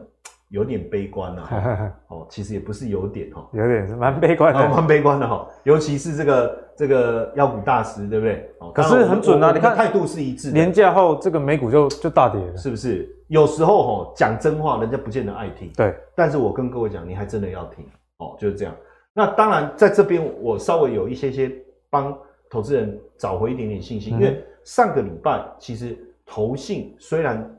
[0.52, 1.48] 有点悲观了，
[2.08, 8.50] 哦，其实也不是有点哈，有点是蛮悲观的，蛮悲观的哈，尤其是这个这个妖股大师，对不对？
[8.58, 10.54] 哦可是很准啊，你看态度是一致的。
[10.54, 13.08] 年假后这个美股就就大跌了，是不是？
[13.28, 15.94] 有时候哈讲真话，人家不见得爱听，对。
[16.14, 17.82] 但是我跟各位讲，你还真的要听
[18.18, 18.74] 哦，就是这样。
[19.14, 21.50] 那当然，在这边我稍微有一些些
[21.88, 22.14] 帮
[22.50, 27.50] 投资人找回一点点信心，因为上个礼拜其实投信虽然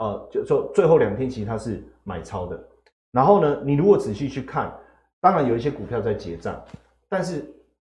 [0.00, 1.82] 呃，就说最后两天其实它是。
[2.02, 2.58] 买超的，
[3.12, 4.74] 然后呢，你如果仔细去看，
[5.20, 6.60] 当然有一些股票在结账，
[7.08, 7.44] 但是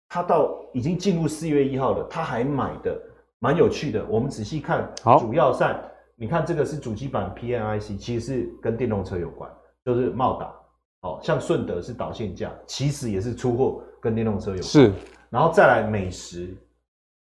[0.10, 3.00] 它到已经进入四月一号了，它还买的
[3.38, 4.04] 蛮有趣的。
[4.10, 5.80] 我们仔细看，主要上，
[6.16, 9.50] 你看这个是主机板 PNIC，其实是跟电动车有关，
[9.86, 10.54] 就是茂达，
[11.08, 14.64] 哦，像顺德是导线架，其实也是出货跟电动车有关。
[14.64, 14.92] 是，
[15.30, 16.54] 然后再来美食，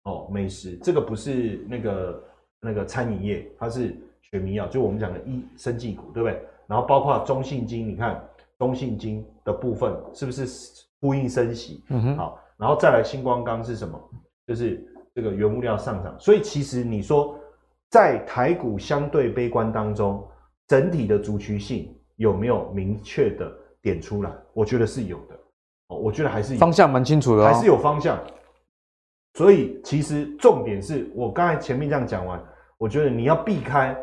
[0.04, 2.24] 哦，美食这个不是那个
[2.60, 3.98] 那个餐饮业，它是
[4.32, 6.42] 学名药，就我们讲的医生技股，对不对？
[6.68, 8.20] 然后包括中信金，你看
[8.58, 10.46] 中信金的部分是不是
[11.00, 11.84] 呼应升息？
[11.90, 14.00] 嗯哼，好，然后再来星光钢是什么？
[14.48, 14.84] 就是
[15.14, 17.38] 这个原物料上涨，所以其实你说
[17.92, 20.28] 在台股相对悲观当中，
[20.68, 24.32] 整体的族群性有没有明确的点出来？
[24.54, 25.36] 我觉得是有的，
[25.90, 28.20] 哦，我觉得还是有方向蛮清楚的，还是有方向。
[29.36, 32.42] 所以其实重点是我刚才前面这样讲完，
[32.78, 33.96] 我觉得你要避开。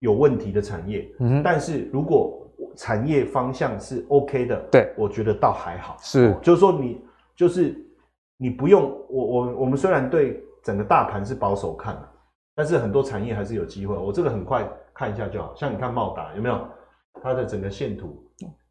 [0.00, 7.00] 有问题的产业，嗯，但是如果产业方向是 OK 的，对，我觉得倒还好，是，就是说你
[7.36, 7.74] 就是
[8.36, 12.08] 你不用我我我们虽然对整个大盘是保守看的，
[12.54, 13.96] 但是很多产业还是有机会。
[13.96, 16.58] 我这个很快看一下就好，像你看茂达有没有
[17.22, 18.22] 它的整个线图，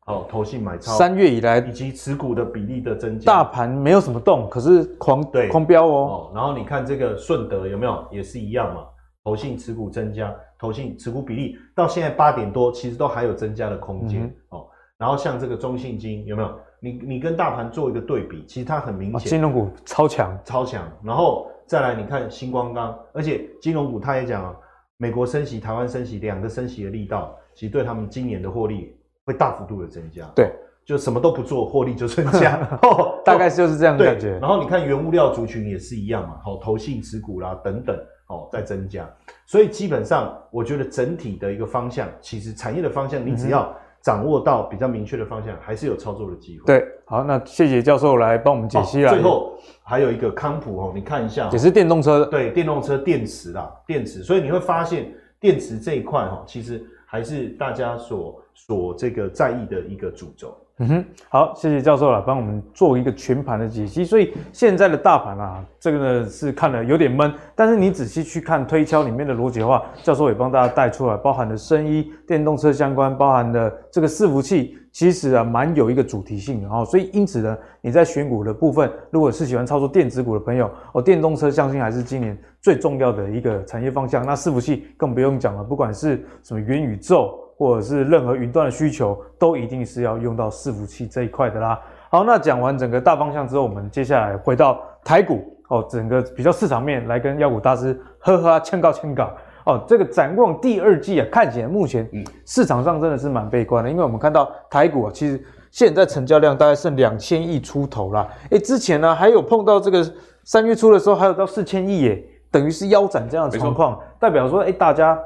[0.08, 8.86] 哦，投信买超，三月以来以及持股的比例的增加，大盘没有什么动，可是狂对狂飙哦，哦，然后你看这个顺德有没有也是一样嘛，
[9.24, 10.34] 投信持股增加。
[10.60, 14.68] 投信持股比例到现在八点多，其实都还有增加的空间、嗯、哦。
[14.98, 16.60] 然后像这个中信金有没有？
[16.82, 20.90] 你你跟大盘做一个对比，其实它很明显，金融股超强超强。
[21.04, 24.56] 然后再来你看新光钢，而且金融股它也讲啊，
[24.98, 28.96] 美国升息、台湾升息，两个升息的力道，其实对他们今年的获利
[29.26, 30.26] 会大幅度的增加。
[30.36, 30.52] 对，
[30.86, 32.58] 就什么都不做，获利就增加，
[33.26, 34.40] 大概就是这样的感觉。
[34.40, 37.98] 然后你看原物料族群也是一样嘛，好，投信持股啦等等。
[38.30, 39.10] 哦，在增加，
[39.46, 46.66] 所以基本上我觉得整体的一个方向，其实产业的方向，你只要掌握到比较明确的方向，还是有操作的机会。
[46.66, 49.12] 对，好，那谢谢教授来帮我们解析了。
[49.12, 60.56] 最后还有一个康普哦，你看一下，也是电动车，对，电动车电池啦，电池，所以你会发现电池这一块哈，其实还是大家所所这个在意的一个主轴。
[60.82, 64.06] 嗯哼，好，谢谢教授了，帮我们做一个全盘的解析。
[64.06, 76.86] 所以现在的大盘啊，这个呢是看了有点闷，但是你仔细去看推敲里面的逻辑的话，教授也帮大家带出来，包含了生医、电动车相关，包含了这个伺服器，其实啊蛮有一个主题性的哦。
[76.86, 84.26] 所以因此呢，你在选股的部分，如果是喜欢操作电子股的朋友，哦，电动车相信还是今年最重要的一个产业方向。
[84.26, 87.38] 那伺服器更不用讲了，不管是什么元宇宙。
[87.60, 91.78] 或者是任何云端的需求，都一定是要用到伺服器这一块的啦。
[92.10, 99.30] 好，那讲完整个大方向之后，我们接下来回到台股哦，整个比较市场面来跟妖股大师呵呵啊，劝告劝告
[99.66, 99.84] 哦。
[99.86, 108.26] 这个展望第二季啊，看起来目前嗯市场上真的是蛮悲观的，因为我们看到台股啊，其实现在成交量大概剩两千亿出头啦。
[108.52, 110.02] 诶，之前呢还有碰到这个
[110.46, 115.20] 三月初的时候，还有到四千亿耶，等于是腰斩这样的情况，代表说诶大家。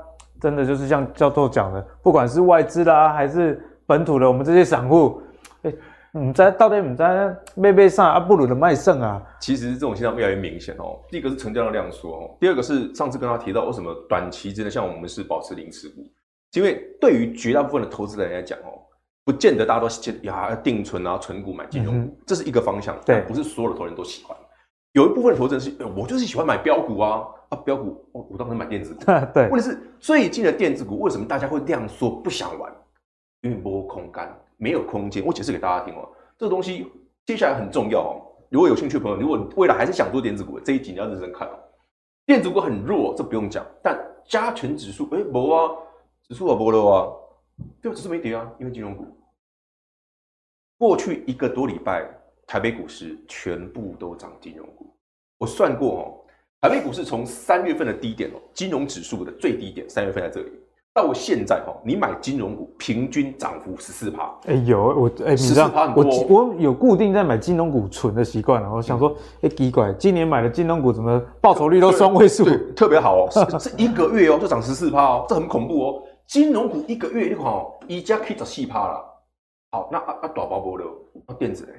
[0.43, 5.21] 真的就是像教授讲的，不管是外资啦，还是本土的，我们这些散户，
[5.61, 5.77] 哎、欸，
[6.11, 9.21] 你在到底你在妹妹上啊布鲁的卖肾啊？
[9.39, 10.99] 其实这种现象越来越明显哦。
[11.09, 16.05] 第一个是成交量量缩哦，第二个是上次跟他提到为什么短期之内像我们是保持零持股，
[16.51, 18.75] 因为对于绝大部分的投资人来讲哦，
[19.23, 24.35] 不见得大家都喜呀要定存啊、存股买金融股，嗯、这是一个方向，对，不是所有的投资人都喜欢。
[24.91, 27.23] 有一部分投资人是，我就是喜欢买标股啊。
[27.53, 29.03] 啊，标股，我我当时买电子股。
[29.33, 32.73] 对，问题是最近的电子股为什么大家会这样说不想玩？
[33.41, 35.23] 因为波空干，没有空间。
[35.23, 36.91] 我解释给大家听哦，这个东西
[37.25, 38.21] 接下来很重要哦。
[38.49, 41.59] 如果有兴趣的朋友，如果你未来还是想做电子股，这一集你要认真看哦。
[42.25, 43.65] 电子股很弱，这不用讲。
[43.81, 45.75] 但加权指数，哎，没啊，
[46.27, 47.11] 指数也没了啊，
[47.81, 49.05] 对，指数没跌啊，因为金融股。
[50.77, 52.09] 过去一个多礼拜，
[52.47, 54.95] 台北股市全部都涨金融股。
[55.37, 56.22] 我算过哦。
[56.63, 60.49] 台北股市从三月份的低点哦，金融指数的最低点，三月份在这里，
[60.93, 64.33] 到现在哈，你买金融股平均涨幅十四趴。
[64.45, 68.73] 哎、欸，有我哎，十四趴我我有固定在买金融股存的习惯了。
[68.73, 73.29] 我想说，哎、嗯，奇怪，今年买的金融股怎么报酬率都双位数，特别好哦。
[73.59, 76.03] 是一个月哦，就涨十四趴哦，这很恐怖哦。
[76.27, 79.03] 金融股一个月一款哦，一家可以涨四趴了。
[79.71, 80.85] 好，那啊啊，大包波的，
[81.27, 81.73] 那电子呢？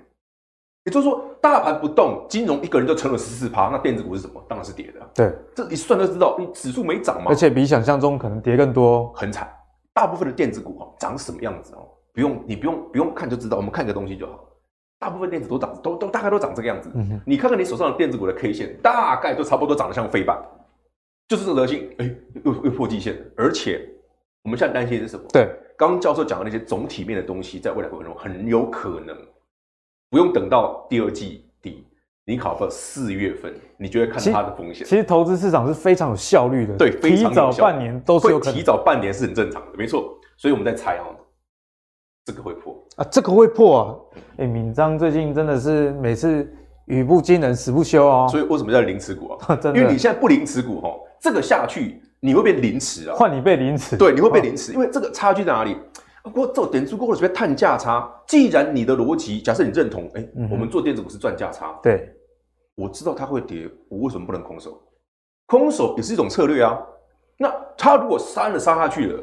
[0.85, 4.45] 也就是说，大盘不动，金融一个人就成了十四趴，那电子股是什么？
[4.47, 5.01] 当然是跌的。
[5.15, 7.31] 对，这一算就知道，你指数没涨嘛。
[7.31, 9.51] 而且比想象中可能跌更多，很惨。
[9.95, 11.89] 大部分的电子股哦，长什么样子哦？
[12.13, 14.45] 不用，你不用不用看就知道，我们看一个东西就好。
[14.99, 16.91] 大部分电子都长，都都大概都长这个样子。
[16.95, 17.21] 嗯哼。
[17.25, 20.39] 你看看你手上的电子股的 K 线，大概都差不多长得像飞板，
[21.29, 21.89] 就是这个德性。
[21.99, 23.89] 哎、欸，又又破季线，而且
[24.43, 25.25] 我们现在担心的是什么？
[25.33, 29.17] 对，刚刚教授讲的那些总体面的东西，在未来过程中很有可能。
[30.15, 31.85] 不用等到第二季底，
[32.25, 34.87] 你考到四月份，你就会看它的风险。
[34.87, 38.55] 其实投资市场是非常有效率的，对，非常提早半年都是有可能。
[38.55, 40.17] 提早半年是很正常的，没错。
[40.37, 41.19] 所以我们在猜哦，
[42.25, 43.83] 这个会破啊，这个会破啊。
[44.37, 46.49] 哎，敏章最近真的是每次
[46.87, 48.29] 语不惊人死不休哦。
[48.31, 49.57] 所以为什么叫零持股啊？
[49.61, 53.17] 真的，因为你现在不零持股哈，这个下去你会被零持啊。
[53.17, 55.77] 换你被零持，对，你会被零持，因为这个差距在哪里？
[56.33, 58.11] 我做点足够了，随便探价差。
[58.27, 61.79] 既然你的逻辑，假设你认同，哎，我们做电子股是赚价差。
[61.83, 62.11] 对，
[62.75, 64.81] 我知道它会跌，我为什么不能空手？
[65.47, 66.81] 空手也是一种策略啊。
[67.37, 69.23] 那它如果杀了杀下去了，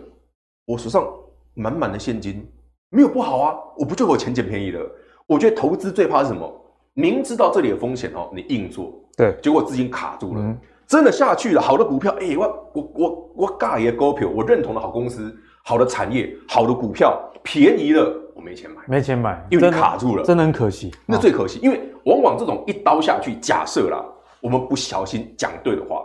[0.66, 1.12] 我手上
[1.56, 2.48] 满满的现金，
[2.90, 4.80] 没有不好啊，我不就我钱捡便宜了？
[5.26, 6.54] 我觉得投资最怕是什么？
[6.94, 11.62] 明知道这里有风险哦，你硬做，对，结果资金卡住了，真的下去了。
[11.62, 15.36] 好的股票，哎，我我我我尬也股票，我认同的好公司。
[15.64, 20.94] 好的产业，好的股票便宜了，我没钱买，没钱买，因为你卡住了，真的很可惜。
[21.06, 24.04] 那最可惜，因为往往这种一刀下去，假设啦，
[24.42, 26.04] 我们不小心讲对的话，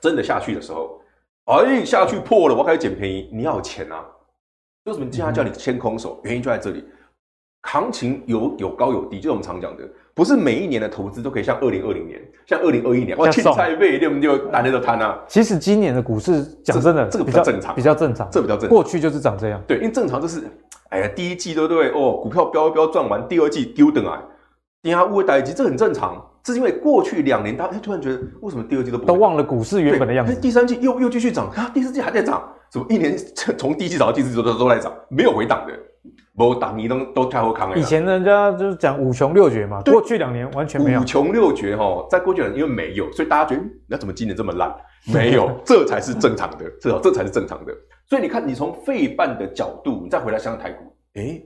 [0.00, 1.00] 真的下去的时候，
[1.46, 4.04] 哎，下去破了，我开始捡便宜，你要有钱啊。
[4.84, 6.20] 为什么经常叫你先空手？
[6.22, 6.84] 原因就在这里。
[7.62, 9.82] 行情有有高有低，就是我们常讲的，
[10.16, 14.38] 不是每一年的投资都可以像二零二零年，像二零二一年，哇，青菜倍，对不对？
[14.50, 15.20] 大家都贪啊。
[15.28, 18.70] 其实今年的股市讲真的，这个比较正常，比较正常，这比较正常。
[18.70, 20.44] 过去就是长这样，对，因为正常就是，
[20.88, 21.90] 哎呀，第一季对不对？
[21.90, 24.22] 哦，股票飙飙赚完，第二季丢等啊，
[24.82, 26.26] 等下乌呆机，这很正常。
[26.42, 30.34] 这是因为过去两年，大家突然觉得，为什么第二季都不都忘了股市原本的样子？
[30.34, 33.14] 第三季又又继续涨，啊，第四季还在涨，怎么一年
[33.58, 35.74] 从第一季涨到第四季都都在涨，没有回档的。
[36.36, 37.76] 不打你都都太好扛了。
[37.78, 41.00] 以前人家就是讲五穷六绝嘛，过去两年完全没有。
[41.00, 44.76] 五穷六绝哈，在过去两年因为没有，所以大家觉得那怎么今年这么烂？
[45.12, 47.72] 没有，这才是正常的，这这才是正常的。
[48.06, 51.40] 所以你看，你从费半的角度，你再回来想想台股，哎，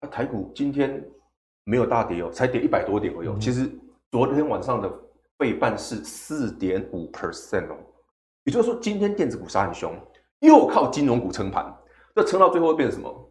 [0.00, 1.04] 那台股今天
[1.64, 3.38] 没有大跌哦，才跌一百多点而已。
[3.38, 3.68] 其实
[4.10, 4.90] 昨天晚上的
[5.38, 7.76] 费半是四点五 percent 哦，
[8.44, 9.92] 也就是说今天电子股杀很凶，
[10.40, 11.70] 又靠金融股撑盘，
[12.14, 13.25] 这撑到最后会变成什么？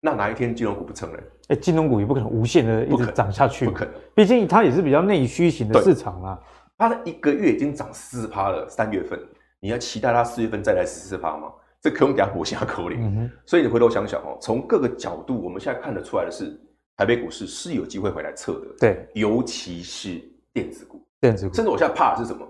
[0.00, 1.18] 那哪一天金融股不撑了？
[1.48, 3.94] 哎，金融股也不可能无限的一直涨下去，不可能。
[4.14, 6.40] 毕竟它也是比较内需型的市场啊。
[6.78, 9.20] 它的一个月已经涨四趴了，三月份，
[9.60, 11.52] 你要期待它四月份再来十四趴吗？
[11.82, 13.02] 这可用给它活下口令。
[13.02, 16.58] 嗯、所以你回头想想哦，从各个角度，我们现在看得出来的是，
[16.96, 18.66] 台北股市是有机会回来测的。
[18.78, 20.20] 对，尤其是
[20.52, 21.54] 电子股，电子股。
[21.54, 22.46] 甚至我现在怕的是什么？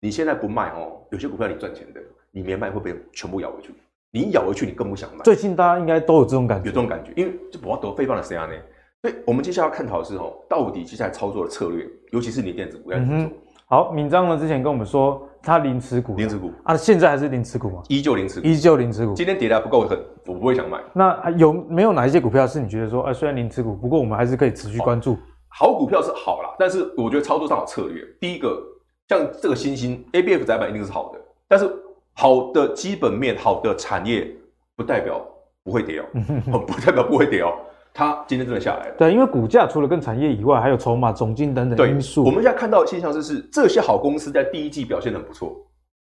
[0.00, 3.74] 你现在不卖哦，有些股票你赚钱的，你没卖会被全部咬回去。
[4.16, 5.22] 你咬回去，你更不想买。
[5.24, 8.54] 最近大家应该都有这种感觉，有这种感觉，因为就不要得费半的时间呢。
[9.02, 13.38] 所以，我们接下来要探讨的是哦，到底接下来操作的策略，尤其是你电子股该怎么做？
[13.68, 17.82] 好，敏章呢之前跟我们说他零持股，零持股啊，现在还是零持股吗？
[17.88, 19.12] 依旧零持股，依旧零持股。
[19.12, 20.80] 今天跌的不够狠，我不会想买。
[20.94, 25.18] 那有没有哪一些股票是你觉得说，哎，虽然零持股，不过我们还是可以持续关注？
[25.48, 28.02] 好股票是好啦，但是我觉得操作上有策略。
[28.18, 28.62] 第一个，
[29.08, 31.70] 像这个新兴 ABF 窄板一定是好的，但是
[32.16, 34.28] 好的基本面、好的产业。
[34.78, 35.26] 不代表
[35.64, 37.50] 不会跌哦， 不代表不会跌哦。
[37.94, 38.94] 它今天真的下来了。
[38.98, 42.22] 对，因为股价除了跟产业以外，还有筹码、总金等等因素。
[42.22, 45.66] 我们现在看到的现象就是，这些好公司在第一季表现得很不错，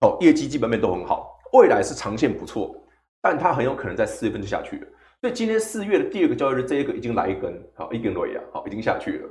[0.02, 2.76] 哦，业绩基本面都很好，未来是长线不错，
[3.22, 4.86] 但它很有可能在四月份就下去了。
[5.22, 9.28] 所以今天四月的第二个交易日，这一个已经来一根，好，一根落叶，好，已经下去了。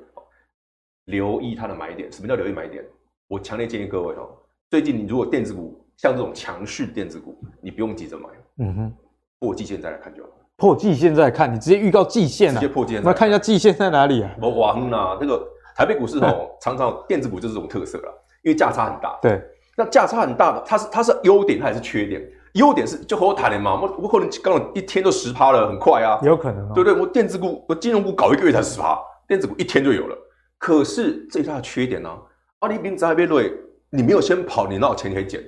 [1.06, 2.84] 留意它的买点，什么叫留意买点？
[3.28, 4.28] 我强烈建议各位哦，
[4.72, 8.94] 最近你如果电子股像这种强势电子股，你不用急着买，嗯哼。
[9.40, 10.30] 破季线再来看就好。
[10.56, 12.54] 破季线再来看，你直接预告季线啊？
[12.54, 13.04] 直接破季线。
[13.04, 14.32] 那看一下季线在哪里啊？
[14.42, 18.12] 我哇哼呐，这个台北股市哦，常常电子股就是这种特色啦，
[18.44, 19.20] 因为价差很大。
[19.22, 19.42] 对，
[19.76, 22.26] 那价差很大的，它是它是优点还是缺点？
[22.54, 26.18] 优点是就和我谈的嘛，我我可能刚好一天就十趴了，很快啊。
[26.24, 26.98] 有可能、哦，对不对？
[26.98, 30.18] 我电子股，我金融股搞一个月才十趴，电子股一天就有了。
[30.58, 32.18] 可是最大的缺点呢、啊？
[32.60, 33.54] 阿里兵在那边对，
[33.90, 35.42] 你没有先跑，你哪有钱可以捡？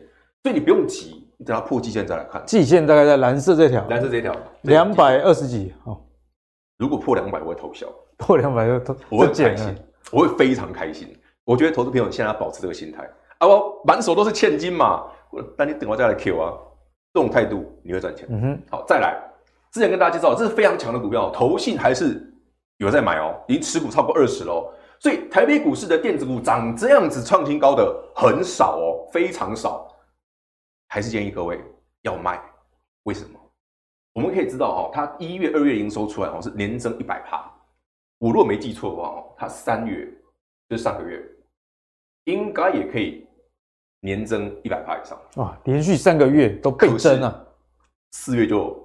[0.43, 1.27] 所以你不用急。
[1.37, 5.73] 你等它破季线再来看，季线大概在蓝色这条，蓝色这条两百二十几。
[5.85, 5.99] 哦，
[6.77, 7.87] 如果破两百，我会偷笑。
[8.15, 9.75] 破两百就我会开心，
[10.11, 11.07] 我会非常开心。
[11.43, 15.03] 我觉得投资朋友现在要保持这个心态啊，我满手都是现金嘛，
[15.57, 16.53] 那你等我再来 Q 啊，
[17.11, 18.27] 这种态度你会赚钱。
[18.29, 19.19] 嗯哼，好，再来，
[19.71, 22.31] 之前跟大家介绍，这是非常强的股票，投信还是
[22.77, 29.87] 有在买哦，已经持股超过二十了，所以台北股市的电子股涨这样子创新高的很少哦，非常少。
[30.91, 31.57] 还是建议各位
[32.01, 32.37] 要卖，
[33.03, 33.39] 为什么？
[34.13, 37.49] 我们可以知道哦，它一月、二月营收出来哦是年增一百趴。
[38.19, 40.05] 我如果没记错的话哦，它三月
[40.67, 41.23] 就是上个月，
[42.25, 43.25] 应该也可以
[44.01, 45.17] 年增一百趴以上。
[45.37, 47.41] 哇，连续三个月都倍增啊！
[48.11, 48.77] 四月就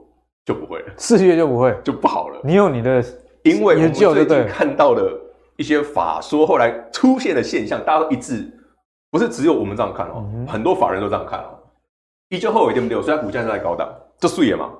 [0.44, 2.40] 就不会了，四月就不会就不好了。
[2.44, 3.04] 你有你的，
[3.42, 5.12] 因为我们最近看到的
[5.56, 8.48] 一些法说后来出现的现象，大家都一致，
[9.10, 11.58] 不是只有我们这样看哦，嗯、很多法人都这样看哦。
[12.30, 13.00] 依旧后尾对不对？
[13.02, 14.72] 虽然股价是在高档，这素颜嘛。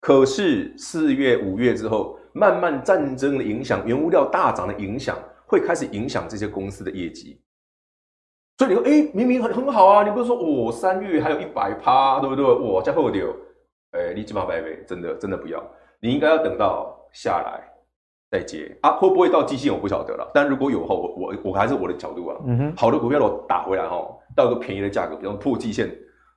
[0.00, 7.40] 可是四月、五月之后，慢慢战争的影响，原物料大涨的影响，会开始影响这些公司的业绩。
[8.58, 12.44] 所以你说，哎、欸，明明很很好啊，你不是说我三、哦、月还有一百趴，对不对？
[12.44, 13.26] 我，加厚点，
[13.92, 15.62] 哎，你起码百倍，真的真的不要，
[16.00, 17.60] 你应该要等到下来
[18.30, 18.92] 再接啊。
[18.92, 25.94] 会不会到季线我不晓得了，但如果有后，我我我还是我的角度啊，嗯哼，好的股票我打回来哈，到一个便宜的价格，比方破季线，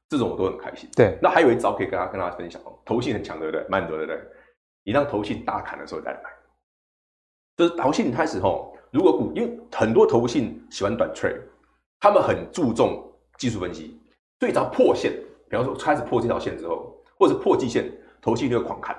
[0.09, 0.89] 这种我都很开心。
[0.95, 3.65] 对，那还有一招可以跟他跟大家分享哦，投信很强，对不对？
[3.69, 4.21] 蛮多，对不对？
[4.83, 6.29] 你让投信大砍的时候再来买，
[7.55, 11.39] 就是投信开始吼，如果股因为很多投信喜欢短 trade。
[12.01, 13.03] 他们很注重
[13.37, 13.99] 技术分析，
[14.39, 15.11] 所以只要破线，
[15.49, 17.91] 比方说开始破这条线之后，或者是破季线，
[18.21, 18.95] 投信就会狂砍。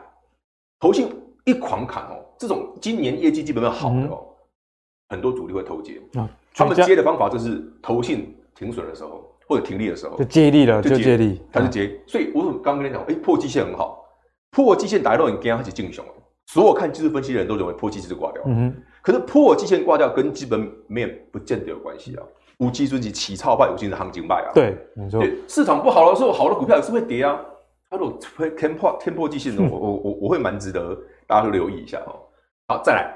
[0.78, 1.08] 投信
[1.46, 5.98] 一狂砍哦，这种今年业绩基本上好的哦，嗯、很多主力会投接。
[6.12, 11.86] 啊、他们接的方法就是投信停损的时候或者停利的时候就接力了，就接力，他就接。
[11.86, 14.04] 嗯、所以我刚刚跟你讲，哎，破季线很好，
[14.52, 16.04] 破季线打到你跟它一起进熊，
[16.46, 18.40] 所有看技术分析的人都认为破季线就挂掉。
[18.46, 22.22] 嗯哼，可是破季线挂掉跟基本面不见得有关系啊。
[22.58, 24.52] 无基准级起超派，有基准行情派啊。
[24.54, 25.20] 对，没错。
[25.48, 27.40] 市场不好的时候，好的股票也是会跌啊。
[27.88, 28.18] 它如果
[28.56, 30.96] 天破天破季线 的，我我我我会蛮值得
[31.26, 32.20] 大家都留意一下哦。
[32.68, 33.14] 好，再来，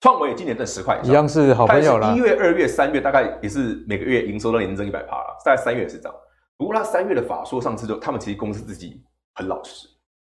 [0.00, 2.12] 创维今年挣十块，一样是好朋友啦。
[2.14, 6.14] 一月、二月、三月大概也是每个月营收都年增一百趴了，大概三月也是涨。
[6.56, 9.02] 不过他三月的法说上次就他们其实公司自己
[9.34, 9.88] 很老实，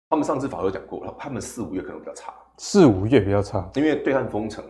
[0.08, 4.64] 他们上次法说讲过了，他们四五月可能比较差，四五月比较差，因为对岸封城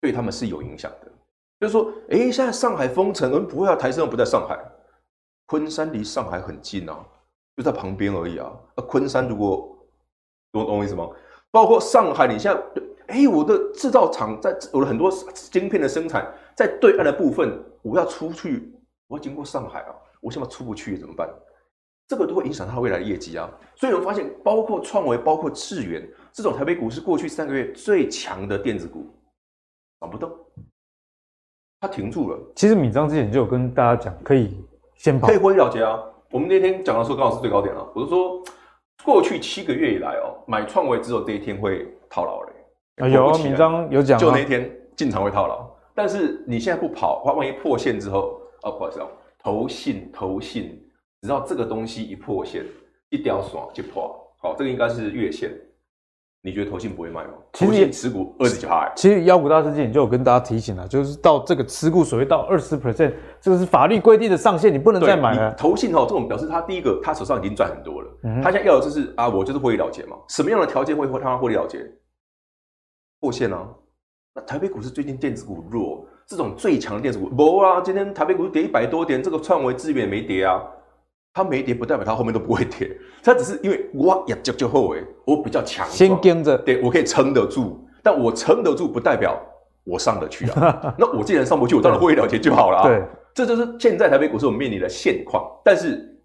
[0.00, 1.12] 对他们是有影响的。
[1.60, 4.58] 就是说，哎，现在上海封城，我们不会啊，台积电不在上海，
[5.44, 6.98] 昆山离上海很近啊，
[7.54, 8.50] 就在旁边而已啊。
[8.74, 9.78] 那昆山如果
[10.52, 11.06] 懂懂我意思吗？
[11.50, 18.72] 包括上海，你现在，哎，我的制造厂在，我的很多晶片的生产在对岸的部分，我要出去，
[19.08, 21.28] 我要经过上海啊，我现在出不去怎么办？
[22.08, 23.48] 这个都会影响它未来的业绩啊。
[23.76, 29.06] 所以我们发现，包括创维，包括智原这种台北股市过去三个月最强的电子股，
[30.00, 30.30] 涨不动。
[31.80, 32.38] 它停住了。
[32.56, 34.56] 其实米章之前就有跟大家讲，可以
[34.96, 36.02] 先跑，可以获利了结啊。
[36.30, 37.88] 我们那天讲的时候刚好是最高点了。
[37.94, 38.42] 我是说，
[39.04, 42.49] 过去七个月以来哦，买创维只有这一天会套牢嘞。
[43.00, 45.68] 啊，有啊，闵漳有讲，就那一天进场会套牢。
[45.94, 49.08] 但是你现在不跑，万一破线之后，哦，不好意思哦，
[49.42, 50.80] 投信投信，
[51.22, 52.64] 只要这个东西一破线，
[53.10, 54.14] 一掉爽就破。
[54.40, 55.50] 好，这个应该是月线。
[56.42, 57.32] 你觉得投信不会卖吗？
[57.52, 58.90] 其实持股二十几趴。
[58.96, 65.52] 其实妖股大师之前就有跟大家提醒了，就是到这个持股所谓到二十 percent，这个是法律规定的上限，你不能再买了。
[65.52, 70.16] 投信哦，这种表示他第一个，他手上已经赚很多了，嗯、他现在要的就是啊，我就是获利了结嘛。
[70.28, 71.78] 什么样的条件会让他获利了结？
[73.20, 73.68] 破线啊！
[74.34, 80.62] 那台北股市最近电子股弱，这种最强的电子股，不啊，今天台北股市跌一百多点，这个创维资源也没跌啊。
[81.32, 82.90] 它没跌不代表它后面都不会跌，
[83.22, 89.40] 它只是因为我也就就后尾我比较强，先跟着，对我可以撑得住，但我撑得住不代表
[89.84, 90.94] 我上得去啊。
[90.98, 92.88] 那我既然上不去，我当然获利了结就好了啊。
[92.88, 95.48] 对，这就是现在台北股市我们面临的现况。
[95.64, 96.20] 但是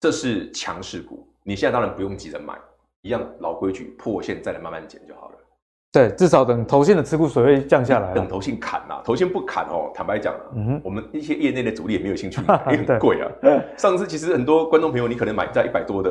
[0.00, 2.58] 这是强势股，你现在当然不用急着买，
[3.02, 5.34] 一样老规矩，破线再来慢慢减就好了。
[5.92, 9.90] 对，至少等投信的持股水位降下来，等投信砍呐、啊，投信不砍哦。
[9.92, 13.28] 坦白讲、啊，嗯哼，我们一些业内的主力也没有兴趣， 也很贵啊。
[13.76, 16.10] 上次其实很多观众朋友，你可能买在一百多的，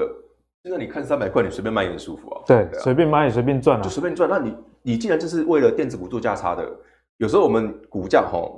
[0.63, 2.41] 现在你看三百块，你随便卖也很舒服啊。
[2.45, 4.29] 对，随、啊、便买也随便赚啊，就随便赚。
[4.29, 6.69] 那你你既然就是为了电子股做价差的，
[7.17, 8.51] 有时候我们股价哈，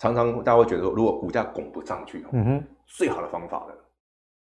[0.00, 3.74] 常常大家会觉得说，如果股价拱不上去，嗯哼，最好的方法了。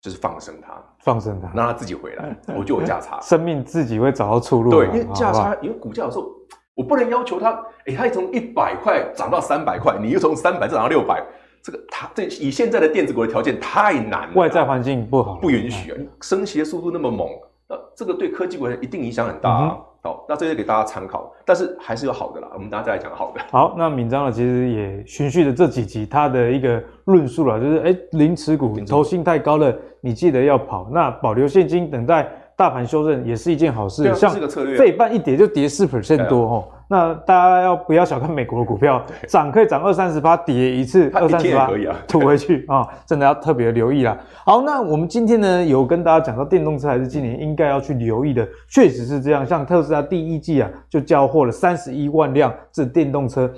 [0.08, 4.72] 就是放生它，放生它，让它自己回来，我就有价差， 生命自己会找到出路。
[4.72, 6.32] 对，因为价差，因为股价有时候
[6.76, 7.51] 我不能要求它，
[7.86, 11.22] 哎，它从一百块涨到三百块，你又从三百涨到六百，
[11.62, 17.28] 这个它这以现在的电子股的条件太难了，外在环境不好，不允许啊，升息的速度那么猛，
[17.68, 19.78] 那这个对科技股一定影响很大啊。
[20.08, 22.47] 好，那这些给大家参考，但是还是有好的啦。
[22.53, 23.41] 我们大家再来讲好的。
[23.51, 30.89] 好，那敏章呢，其实也循序的这几集他的一个论述了，就是哎，零持股投信太高了，你记得要跑。
[30.93, 32.26] 那保留现金等待
[32.58, 34.14] 大盘修正也是一件好事。
[34.16, 34.36] 像
[34.76, 36.68] 这半一跌就跌四 percent 多哈。
[36.89, 39.05] 那大家要不要小看美国的股票？
[39.28, 41.70] 涨可以涨二三十八，跌一次二三十八
[42.08, 42.88] 吐回去啊！
[43.05, 44.18] 真的要特别留意啦。
[44.43, 49.45] 好，那我们今天呢有跟大家讲到电动车还是今年应该要去留意的，确实是这样。
[49.45, 53.51] 像特斯拉第一季啊就交货了三十一万辆这电动车，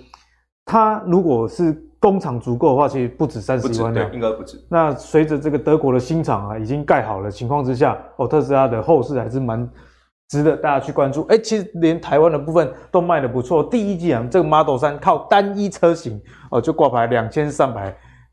[0.66, 4.58] 它如果是工厂足够的话，其实不止三十一万辆，应该不止。
[4.70, 9.70] 那随着这个德国的新厂啊已经盖好了情况之下，哦，特斯拉的后市还是蛮。
[10.30, 11.24] 值得大家去关注。
[11.24, 13.64] 哎，其实连台湾的部分都卖得不错。
[13.64, 16.22] 第一季啊，这个 Model 三靠单一车型
[16.52, 17.92] 哦，就挂牌两千三百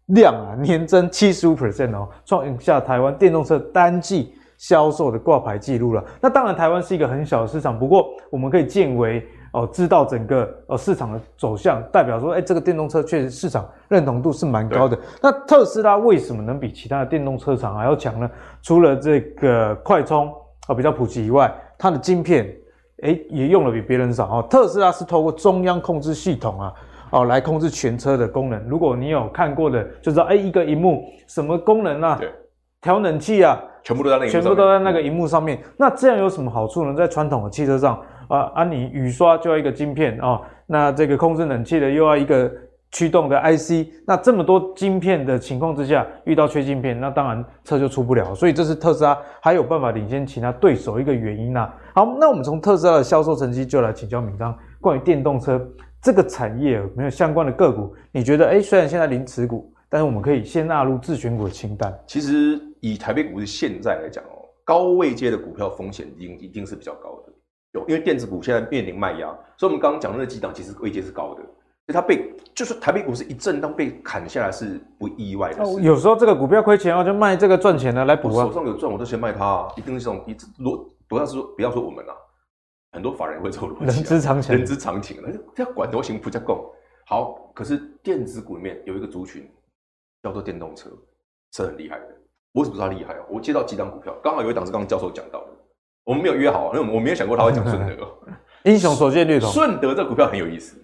[0.08, 6.04] 辆啊，年增七十五 percent 哦，创下台湾电动车单季销售的挂牌记录了。
[6.20, 9.26] 那当然，台湾是一个很小的市场，不过我们可以见微
[9.56, 14.98] 哦，知道整个呃市场的走向，代表说，哎，这个电动车确实市场认同度是蛮高的。
[15.22, 18.30] 那特斯拉为什么能比其他的电动车厂还要强呢？
[18.60, 20.30] 除了这个快充
[20.66, 22.54] 啊比较普及以外，它的晶片
[23.02, 24.46] 哎也用了比别人少哦。
[24.50, 26.74] 特斯拉是透过中央控制系统啊
[27.12, 28.62] 哦来控制全车的功能。
[28.68, 32.18] 如果你有看过的，就知道哎一个荧幕什么功能啊？
[32.20, 32.30] 对，
[32.82, 35.58] 调冷气啊，全部都在那个，全部都在那个荧幕上面。
[35.78, 36.92] 那这样有什么好处呢？
[36.94, 37.98] 在传统的汽车上。
[38.28, 38.64] 啊啊！
[38.64, 42.50] 你雨刷就要一个晶片哦，那这个控制冷气的又要一个
[42.92, 48.34] 驱动的 IC，那这么多晶片的情况之下，遇到缺晶片，那当然车就出不了。
[48.34, 51.70] 所以这是特斯拉还有办法领先其他对手一个原因呐。
[51.94, 55.60] 好，那我们从特斯拉的销售成绩就来请教闵漳，关于电动车
[56.00, 57.94] 这个产业有没有相关的个股？
[58.12, 61.92] 你觉得诶，虽然现在零持股，但是我们可以先纳入自选股的清单。
[62.06, 67.32] 其实以台北股市现在来讲哦，高位阶的股票风险一定一定是比较高的。
[67.88, 75.82] 因为电子股现在面临卖压，所以我们刚刚讲的那几档其实位阶是高的，所以它被就是台北股市一震荡被砍下来是不意外的事。
[75.82, 78.44] 有时候这个股票亏钱哦，就卖这个赚钱的来补啊。
[78.44, 82.14] 手上有赚我都先卖它啊，一定是这种一逻不要说不要说我们啊，
[82.92, 85.16] 很多法人会做逻辑，人之常情，人之常情。
[85.54, 86.74] 这要管多行不加够
[87.06, 89.48] 好，可是电子股里面有一个族群
[90.22, 90.90] 叫做电动车，
[91.52, 92.06] 是很厉害的。
[92.52, 93.26] 我为什么说它厉害哦？
[93.28, 95.48] 我接到几档股票，刚好有一档是刚刚教授讲到的。
[96.06, 98.08] 我们没有约好，因为我没有想过他会讲顺德。
[98.62, 99.50] 英雄所见略同。
[99.50, 100.76] 顺德这股票很有意思，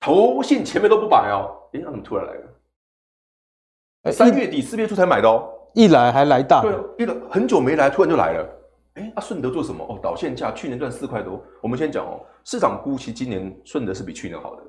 [0.00, 4.12] 投信前面都不买哦，诶，他怎么突然来了？
[4.12, 6.62] 三月底四月初才买的哦，一来还来大。
[6.62, 8.48] 对，一来很久没来，突然就来了。
[8.94, 9.84] 诶，啊，顺德做什么？
[9.86, 11.42] 哦，导线架，去年赚四块多。
[11.60, 14.62] 我们先讲哦，市场估期今年顺德是比去年好的，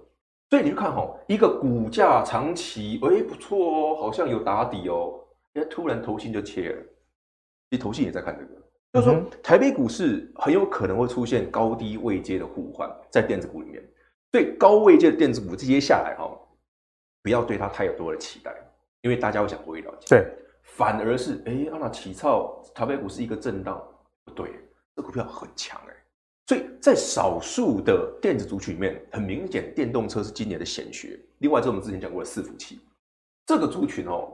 [0.50, 5.14] 所以你去看哦，一个股价长期诶不错哦，好像有打底哦，
[5.54, 6.82] 诶突然投信就切了，
[7.70, 8.61] 其实投信也在看这个。
[8.94, 13.82] 就是说，台北股市很有可能会出现高低位阶的互换，在电子股里面。
[14.32, 16.30] 对高位阶的电子股，接下来哈，
[17.22, 18.54] 不要对它太有多的期待，
[19.02, 20.08] 因为大家会想获利了解。
[20.10, 20.26] 对，
[20.64, 23.82] 反而是哎，让它起操台北股市一个震荡，
[24.26, 24.52] 不对，
[24.96, 25.96] 这股票很强哎。
[26.48, 31.18] 所以在少数的电子族群里面，很明显，电动车是今年的显学。
[31.38, 32.82] 另外，这我们之前讲过的伺服器，
[33.46, 34.34] 这个族群哦，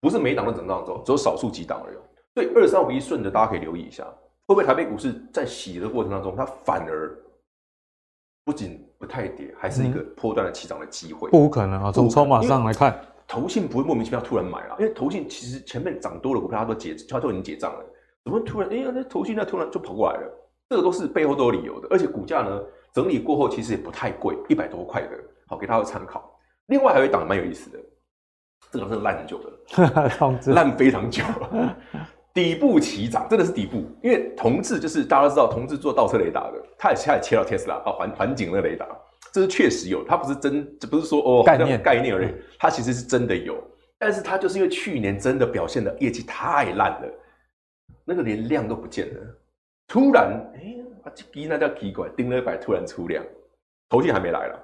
[0.00, 1.96] 不是每档都震荡走，只有少数几档而已。
[2.34, 4.04] 对，二三五一顺的，大家可以留意一下，
[4.46, 7.16] 会不会台北股市在洗的过程当中，它反而
[8.44, 11.30] 不仅不太跌，还是一个破断的起涨的机会？
[11.30, 11.92] 不可能啊！
[11.92, 17.84] 从筹码上来看，投信不会莫名其妙突然买了，因为投信其实前面涨多了股票，它都结，它都已经结账了，
[18.24, 18.68] 怎么突然？
[18.68, 20.30] 哎呀，那投信那突然就跑过来了，
[20.68, 22.60] 这个都是背后都有理由的，而且股价呢
[22.92, 25.10] 整理过后其实也不太贵，一百多块的，
[25.46, 26.36] 好给大家参考。
[26.66, 27.78] 另外还有一档蛮有意思的，
[28.72, 31.76] 这个是烂很久的， 烂非常久了。
[32.34, 38.84] 底部起涨，真的是底部，因为同志就是大家都知道，同志做倒车雷达的，他也他也切到特斯拉啊，环环景的雷达，
[39.32, 41.80] 这是确实有，它不是真，这不是说哦概念。
[41.80, 43.56] 概念而已，它其实是真的有，
[44.00, 47.08] 但是它就是因为去年真的表现的业绩太烂了，
[48.04, 49.20] 那个连量都不见了，
[49.86, 50.74] 突然哎，
[51.04, 53.24] 啊这鸡那叫奇怪，盯了一百突然出量，
[53.88, 54.60] 头信还没来了，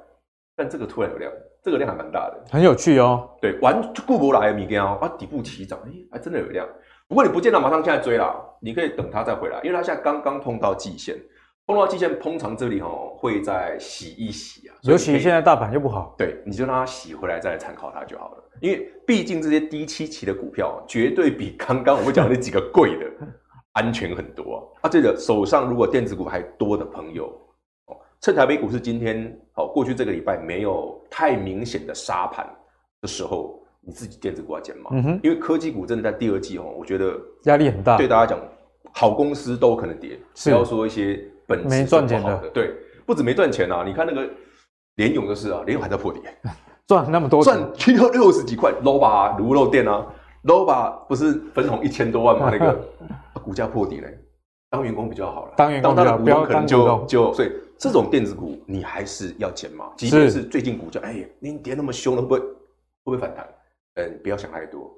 [0.56, 6.68] 但这个突然有量，这个量还蛮大的，很有趣哦，对，完顾不来米根啊，底部起涨，哎，还真的有量。
[7.10, 11.18] 不过你不见得马上现在追啦，你可以等它再回来，因为它现在刚刚碰到季线，
[11.66, 14.76] 碰到季线，通常这里哦会再洗一洗啊。
[14.82, 18.44] 尤其现在大盘又不好，对，你就让它洗回来再来参考它就好了。
[18.60, 23.06] 因为毕竟这些低七期的股票绝对比刚刚我们讲的那几个贵的
[23.74, 24.88] 安全很多啊。
[24.88, 27.26] 这个手上如果电子股还多的朋友
[27.86, 32.48] 哦，趁台北股市今天哦过去这个礼拜没有太明显的杀盘
[33.00, 33.59] 的时候。
[33.82, 34.90] 你自己电子股要减嘛？
[34.92, 37.96] 嗯哼，因为科技股真的在第二季哦，我觉得压力很大。
[37.96, 38.38] 对大家讲，
[38.92, 42.48] 好公司都有可能跌，不要说一些本质没赚钱的。
[42.50, 42.74] 对，
[43.06, 43.82] 不止没赚钱啊！
[43.86, 44.28] 你看那个
[44.96, 46.20] 联咏就是啊，联咏还在破底，
[46.86, 50.06] 赚那么多，赚七六六十几块，Nova 卤肉店啊
[50.44, 52.50] ，Nova 不是分红一千多万吗？
[52.52, 52.78] 那个
[53.42, 54.18] 股价破底嘞，
[54.68, 59.86] 当员工比较好了，当员工当他的股东可能就就所以这种电子股你还是要减嘛。
[59.96, 62.46] 即便是最近股价哎，你跌那么凶了，会不会会
[63.04, 63.48] 不会反弹？
[63.96, 64.90] 嗯，不要想太多，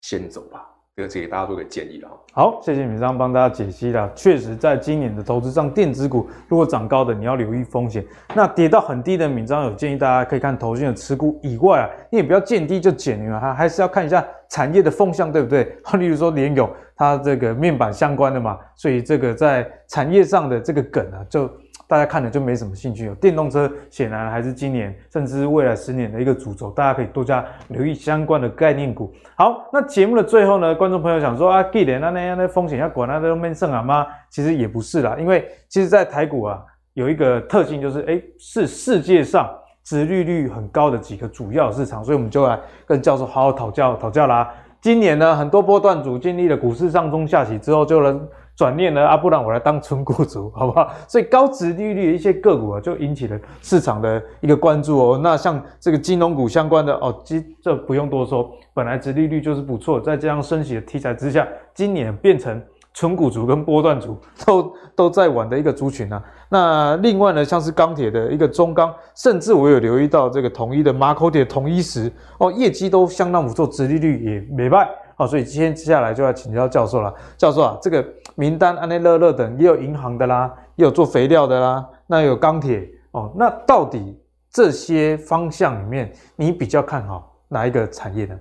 [0.00, 0.68] 先走吧。
[0.94, 2.10] 这个给大家做个建议了。
[2.34, 4.12] 好，谢谢闵漳帮大家解析了。
[4.14, 8.04] 确实，在今年的投资上，电子股如果涨高的，你要留意风险。
[8.34, 15.74] 那跌到很低的，闵漳有建议大家可以看投信的持股以外啊，你也不要见低就减，因为它还是要看一下产业的风向，对不对？
[15.98, 21.50] 例如说联咏，它这个面板相关的嘛，所以这个在产业上的这个梗啊，就。
[21.92, 23.14] 大家看了就没什么兴趣哦。
[23.20, 29.12] 电动车显然还是今年甚至未来十年的一个主轴，大家可以多加留意相关的概念股。
[29.36, 34.06] 好，那节目的最后呢，观众朋友想说啊，既然那那样的风险要管那都没剩啊吗？
[34.30, 36.62] 其实也不是啦，因为其实，在台股啊，
[36.94, 39.46] 有一个特性，就是哎，是世界上
[39.84, 44.50] 殖利率很高的几个主要市场，所以我们就来跟教授好好讨教讨教啦。
[44.80, 48.26] 今年呢，很多波段组经历了股市上中下起之后，就能
[48.62, 50.88] 转念了啊，不然我来当存股族， 好不好？
[51.08, 55.20] 所以高殖利率的一些个股啊，就引起了市场的一个关注哦。
[55.20, 61.44] 那像这个金融股相关的哦，这这不用多说，本来殖利率就是不错，在这样升息的题材之下，
[61.74, 62.62] 今年变成
[62.94, 66.22] 存股族跟波段族 都都在玩的一个族群啊。
[66.48, 72.08] 那另外呢，像是钢铁的一个中钢，甚至我有留意到这个统一的马口铁、统一石
[72.38, 74.88] 哦，业绩都相当不错，殖利率也没败。
[75.14, 77.12] 好，所以今天接下来就要请教教授了。
[77.36, 78.04] 教授啊，这个
[78.34, 83.32] 名单安内乐乐等也有银行的啦，也有做肥料的啦，那有钢铁哦。
[83.36, 84.18] 那到底
[84.50, 88.38] 这些方向里面，你比较看好哪一个产业呢？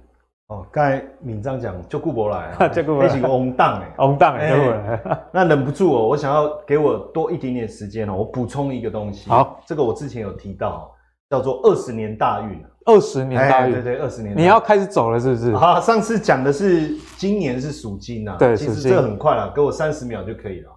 [0.47, 4.99] 哦，刚才闵章讲就顾博来，就顾不 来，那是翁档哎，翁档哎，
[5.31, 9.29] 那忍不住哦，我想要给我多一点点时间哦，我补充一个东西。
[9.29, 10.91] 好，这个我之前有提到，
[11.31, 12.61] 叫做二十年大运。
[12.83, 15.55] 二十年大运，对对，二十年，你要开始走了是不是？
[15.55, 20.69] 好，上次讲的是今年是属金呐，对，其实这很快了，给我三十秒就可以了。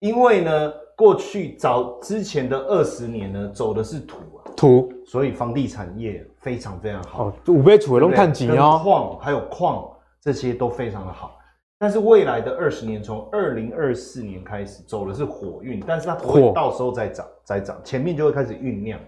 [0.00, 7.26] 因为呢，过去早之前的二十年呢，走的是土啊，土，所以房地产业非常非常好。
[7.26, 9.84] 哦，五倍土都看紧哦，矿还有矿
[10.22, 11.36] 这些都非常的好。
[11.78, 18.98] 但是未来的二十年，从二零二四年开始走的是火运，但是它不会到时候再涨再涨，前面就会开始酝酿，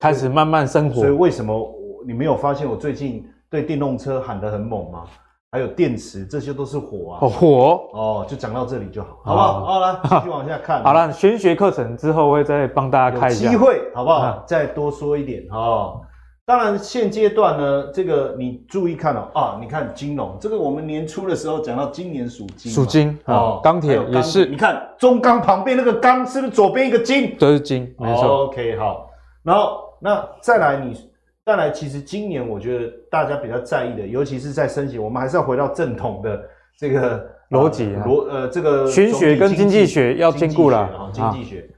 [0.00, 1.02] 开始慢慢生活。
[1.02, 1.72] 所以为什么
[2.04, 5.04] 你没有发现我最近对电动车喊得很猛吗？
[5.52, 7.18] 还有电池，这些都是火啊！
[7.22, 9.64] 哦，火哦，就讲到这里就好，好不好？
[9.64, 10.80] 好了，继续往下看。
[10.84, 13.50] 好了，玄学课程之后会再帮大家开一下。
[13.50, 14.44] 机会好不好？
[14.46, 16.00] 再多说一点哦。
[16.46, 24.46] 当然，现阶段呢，这个你注意看哦啊，你看金融这个，我们年初的时候讲到今年属金，属金哦，钢铁也是。
[24.46, 27.36] 你看中钢旁边那个钢是不是左边一个金？
[27.40, 28.44] 都是金，没错。
[28.44, 29.10] OK，好。
[29.42, 31.08] 然后那再来你。
[31.42, 36.40] 再来，其实今年我觉得大家比较在意的，尤其是在升息，我们还是要回到正统的
[36.78, 41.10] 这个逻辑，逻呃这个玄学跟经济学要兼顾了啊。
[41.12, 41.68] 经济学，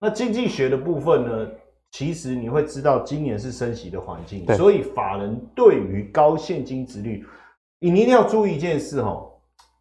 [0.00, 1.48] 那经济学的部分呢，
[1.92, 7.24] 其实你会知道今年是升息的环境，所以法人对于高现金值率，
[7.78, 9.22] 你一定要注意一件事哈，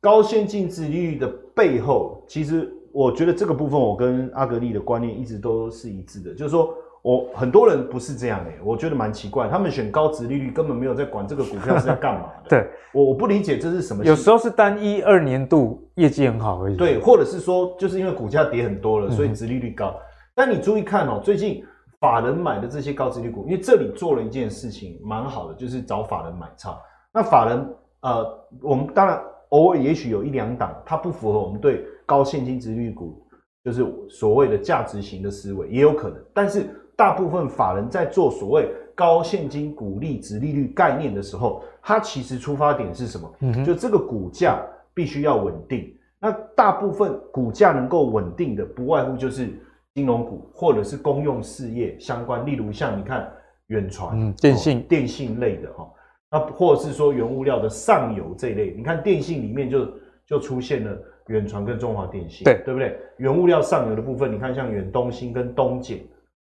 [0.01, 6.75] 高现金殖利率的背后，其实我觉得这个部分我跟阿格力的观念一直都是一致的，就是说。
[7.03, 12.49] 我很多人不是这样的，我觉得蛮奇怪，他们选高值利率根本没有在管这个股票是在干嘛的。
[12.49, 14.05] 对，我我不理解这是什么。
[14.05, 16.77] 有时候是单一二年度业绩很好而已。
[16.77, 19.87] 对，或者是说就是因为股价跌很多了，所以值利率高。
[19.87, 19.99] 嗯、
[20.35, 21.65] 但你注意看哦，最近
[21.99, 26.79] 法人买的这些高殖利率股，因为这里做了一件事情蛮好的，就是找法人买超。
[27.11, 27.67] 那法人
[28.01, 33.25] 呃，我们当然偶尔也许有一两档，它不符合我们对高现金殖利率股，
[33.63, 36.69] 就是所谓的价值型的思维，也有可能，但是。
[37.01, 43.33] 大部分法人在做所谓高现金股利、值利率概念的时候，它其实出发点是什么？
[43.39, 45.91] 嗯，就这个股价必须要稳定。
[46.19, 49.49] 那大部分股价能够稳定的，不外乎就是
[49.95, 53.27] 金融股或者是公用事业相关，例如像你看
[53.69, 55.89] 远传、嗯、电信、哦、电信类的哈，
[56.29, 59.89] 那或者是说原物料的上游这一类，你看电信里面就
[60.27, 60.95] 就出现了
[61.29, 62.95] 远传跟中华电信，对对不对？
[63.17, 65.97] 原物料上游的部分，你看像远东新跟东碱。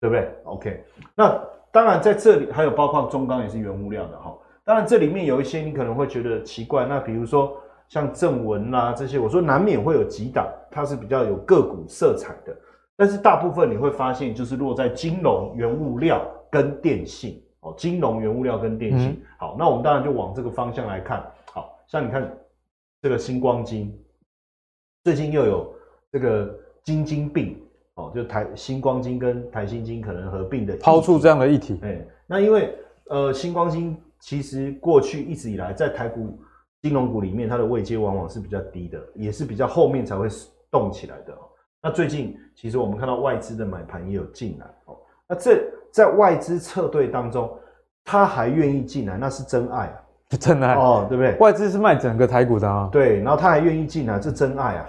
[0.00, 0.84] 对不对？OK，
[1.14, 4.36] 那当然在这里还有包括中钢也是原物料的哈。
[4.64, 7.56] 当然这里面有一些你可能会觉得奇怪，那比如说
[7.88, 12.56] 像正文啦这些，我说难免会有几档它是比较有个股色彩的，
[12.96, 19.20] 但是大部分你会发现就是落在金融、原物料跟电信哦，金融、原物料跟电信。
[19.38, 22.30] 好，那我们当然就往这个方向来看，好像你看
[23.02, 23.98] 这个星光金，
[25.02, 25.74] 最近又有
[26.12, 27.60] 这个金晶并。
[27.98, 31.80] 哦，就台星光金跟台新金可能合并的，抛出这样的议题。
[31.82, 32.72] 哎，那因为
[33.08, 36.38] 呃，星光金其实过去一直以来在台股
[36.80, 40.28] 金融股里面，它的位阶往往是比较低的，也是比较后面才会
[40.70, 41.32] 动起来的。
[41.32, 41.38] 哦
[41.80, 44.66] 那最近其实我们看到外资的买盘也有进来。
[44.86, 44.96] 哦，
[45.28, 47.48] 那这在外资撤退当中，
[48.04, 49.94] 他还愿意进来，那是真爱啊，
[50.38, 51.36] 真爱哦，对不对？
[51.38, 54.88] 外资是卖整个台股的啊，对，然后他还愿意进来，这真爱啊，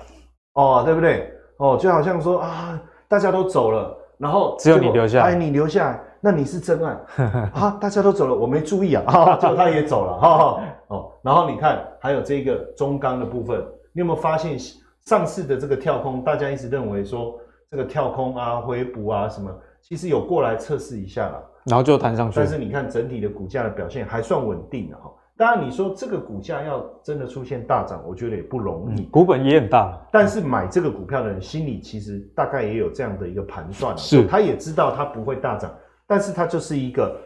[0.53, 1.32] 哦，对不对？
[1.57, 2.82] 哦，就好像说啊。
[3.10, 5.32] 大家都走了，然后只有你留下来。
[5.32, 6.95] 哎，你留下来，那你是真爱
[7.55, 7.78] 啊！
[7.82, 9.03] 大家都走了，我没注意啊，
[9.41, 11.12] 结果他也走了，哈哦。
[11.24, 13.60] 然后你看，还有这个中钢的部分，
[13.91, 14.57] 你有没有发现
[15.05, 16.24] 上次的这个跳空？
[16.24, 17.39] 大家一直认为说
[17.72, 19.51] 这个跳空啊、回补啊什么，
[19.82, 22.36] 其实有过来测试一下了，然后就弹上去。
[22.38, 25.12] 但是你看整体的股价的表现还算稳定的哈。
[25.39, 29.97] 当然你说这个股价要真的出现大涨，我觉得也不容易，嗯、股本也很大。
[30.11, 35.73] 但是买这个股票的人心里其实大概也有这样的一个盘算，是，他也知道它不会大涨，
[36.05, 37.17] 但是它就是一个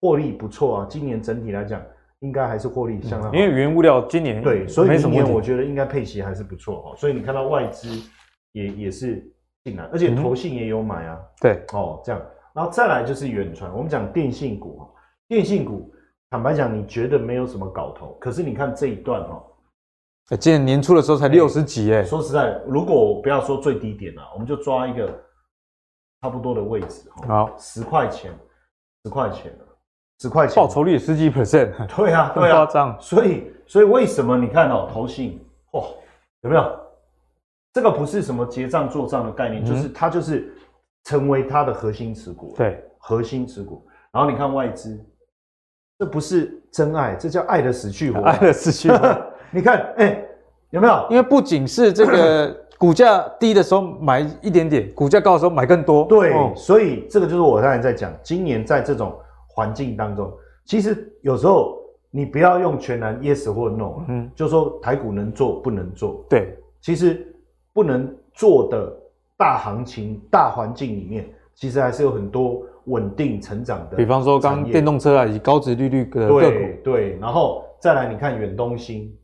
[0.00, 0.86] 获利不错啊。
[0.88, 1.78] 今年整体来讲，
[2.20, 6.96] 应该还是获利相当好，因为原物料今年对，所以明年我觉得应该配息还是不错哦。
[6.96, 7.86] 所以你看到外资
[8.52, 9.22] 也也是
[9.62, 11.18] 进来，而且投信也有买啊。
[11.20, 12.22] 嗯、对，哦，这样，
[12.54, 14.88] 然后再来就是远传，我们讲电信股，
[15.28, 15.91] 电信股。
[16.32, 19.44] 坦白讲，你觉得没有什么搞头，可是你看这一段哈，
[20.40, 22.02] 今年年初的时候才六十几哎。
[22.02, 25.06] 说实在，如果不要说最低点了，我们就抓一个
[26.22, 27.26] 差不多的位置哈。
[27.26, 28.32] 好，十块钱，
[29.04, 29.54] 十块钱，
[30.20, 31.70] 十块钱，报酬率十几 percent。
[31.94, 32.98] 对啊，对啊，夸张。
[32.98, 35.38] 所以，所以为什么你看哦，投信
[35.72, 35.84] 哇，
[36.44, 36.80] 有没有？
[37.74, 40.50] 这个不是什么结账做账的概念，嗯、就是它就是
[41.04, 42.54] 成为它的核心持股。
[42.56, 43.86] 对，核心持股。
[44.10, 44.98] 然后你看外资。
[46.02, 49.22] 这不是真爱，这叫爱的死去活，爱的死去活。
[49.52, 50.28] 你看，哎、欸，
[50.70, 51.06] 有没有？
[51.08, 56.04] 因为不仅是这个 股价低的时候买一点点，股价高的时候买更多。
[56.06, 60.28] 对，哦、所以这个就是我刚才在讲，今年在这种环境当中，
[60.64, 61.78] 其实有时候
[62.10, 66.24] 你不要用全然 yes 或 no，嗯，就说台股能做不能做。
[66.28, 67.32] 对，其实
[67.72, 68.92] 不能做的
[69.36, 72.60] 大行情、大环境里面，其实还是有很多。
[72.86, 79.16] 稳定成长的，比方说刚电动车啊，以高值利率的个股，对对，然后再来你看远东新，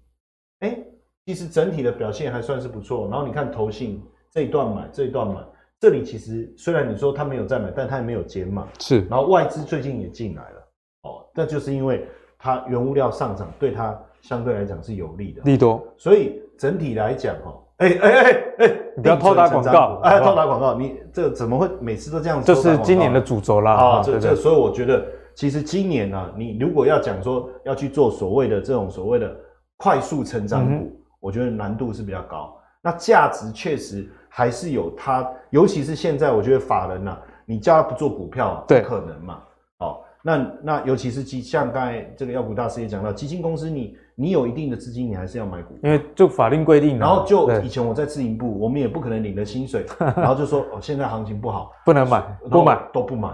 [0.61, 0.85] 哎、欸，
[1.27, 3.09] 其实整体的表现还算是不错。
[3.11, 5.41] 然后你看投信这一段买，这一段买，
[5.81, 9.01] 这里其实虽然你说它没有再买，但它也没有减码，是。
[9.09, 10.69] 然后外资最近也进来了，
[11.03, 12.07] 哦，那就是因为
[12.39, 15.87] 它原物料上涨，对它相对来讲是有利的，利多。
[15.97, 17.55] 所以整体来讲，哈。
[17.79, 18.77] 哎哎哎哎！
[18.97, 22.47] 你不要偷打广告，哎，偷打广告，你这怎么会每次都这样子？
[22.47, 24.03] 这是今年的主轴啦啊！
[24.03, 29.33] 这这，所以我觉得，其实今年呢、啊，你如果要讲说要去做所谓的这种所谓的
[29.77, 32.53] 快速成长股，嗯、我觉得难度是比较高。
[32.83, 39.41] 那价值确实还是有它，尤其是现在，我觉得法人呐、啊，你叫他不做股票，不可能嘛。
[39.79, 43.97] 哦，那那尤其是基，像刚才这个药股大师也讲到，基金公司你。
[44.21, 46.99] 你有一定的资金，你还是要买股，因为就法令规定。
[46.99, 53.29] 然后就以前我在自营部，我们也不可能领了薪水， 然后就说哦，现在行情不好，不能买，不买都不买，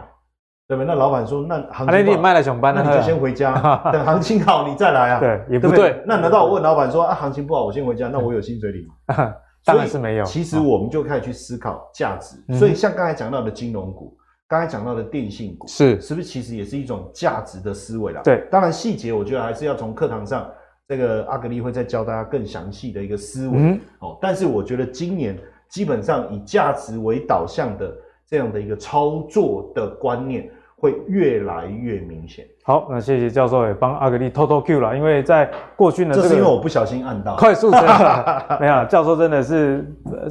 [0.68, 0.86] 对不对？
[0.86, 3.54] 那老板说那行情你卖了上班，那你就先回家，
[3.90, 5.20] 等行情好你再来啊。
[5.20, 6.02] 对，也不对。
[6.06, 9.34] 那难道我问老板说啊，行情不好，我先回家，那我有薪水领吗？
[9.64, 10.24] 当然是没有。
[10.26, 12.36] 其实我们就开始去思考价值。
[12.58, 14.14] 所以像刚才讲到的金融股，
[14.46, 18.20] 刚才讲到的电信股，是是不是其实也是一种价值的思维啦？
[18.22, 20.46] 对，当然细节我觉得还是要从课堂上。
[20.86, 30.50] 这个阿格力会再教大家更详细的一个思维，嗯、哦，但是我觉得今年基本上以价值为导向的这样的一个操作的观念
[30.84, 32.44] 会越来越明显。
[32.62, 38.24] 好，那谢谢教授也帮阿格力偷偷 Q 了，因为在过去呢，这是因为我不小心按到快速成长，
[38.60, 39.90] 没有，教授真的是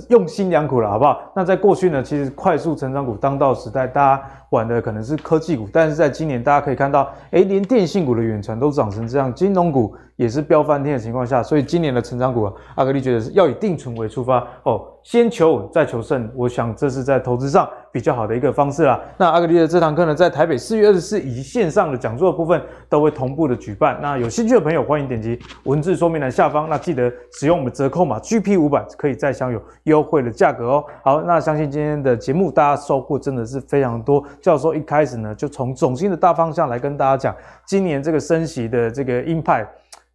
[0.09, 1.31] 用心良苦了，好不好？
[1.35, 18.99] 那在过去呢，其实快速成长股当道时代，大家玩的可能是科技股，但是在今年大家可以看到，哎，连电信股的远传都涨成这样，金融股也是飙翻天的情况下，所以今年的成长股啊，阿格力觉得是要以定存为出发哦，先求稳再求胜，我想这是在投资上比较好的一个方式啦。
[19.17, 23.99] 那阿格力的这堂课呢，在台北四月二十四以及线上的讲座部分都会同步的举办。
[24.01, 30.85] 那有兴趣的朋友欢迎点击文字说明栏下方，那记得使用我们折扣码 GP 五百，可以再享有优惠的价格哦。
[31.03, 34.23] 好，那相信今天的节目大家收获真的是非常多。
[34.41, 37.35] 教授一开始呢，就从总经的大方向来跟大家讲，
[37.65, 39.67] 今年这个升息的这个鹰派。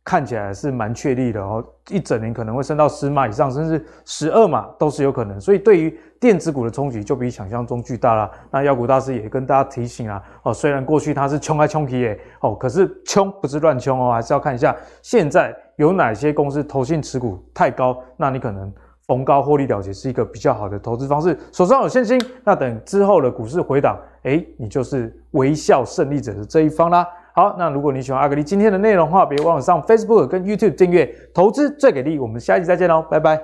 [0.08, 5.38] 看起来是蛮确立的哦，一整年可能会升到十码以上，甚至十二码都是有可能。
[5.38, 8.30] 所以对于电子股的冲击就比想象中巨大啦。
[8.50, 18.72] 那妖股大师也跟大家提醒啊，哦，虽然过去它是冲来冲去耶，哦，可是冲不是乱冲哦，还是要看一下现在有哪些公司投信持股太高，那你可能
[19.06, 21.38] 逢高获利了结是一个比较好的投资方式。
[21.52, 27.06] 手上有现金，那等之后的股市回档，诶，你就是微笑胜利者的这一方啦。
[27.38, 32.18] 好，那如果你喜欢阿格力今天的内容的话，别忘了上 Facebook 跟 YouTube 订阅投资最给力。
[32.18, 33.40] 我们下一集再见喽，拜拜。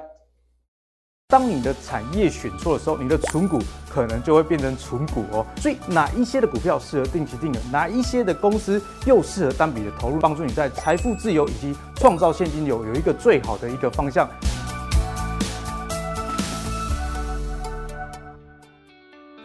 [1.29, 5.47] 当你的产业选错的时候，你的存股可能就会变成存股哦。
[5.59, 14.29] 所以哪一些的股票适合定期定额，哪一些的公司又适合单笔的投入，帮助你在财富自由以及创造现金流有一个最好的一个方向。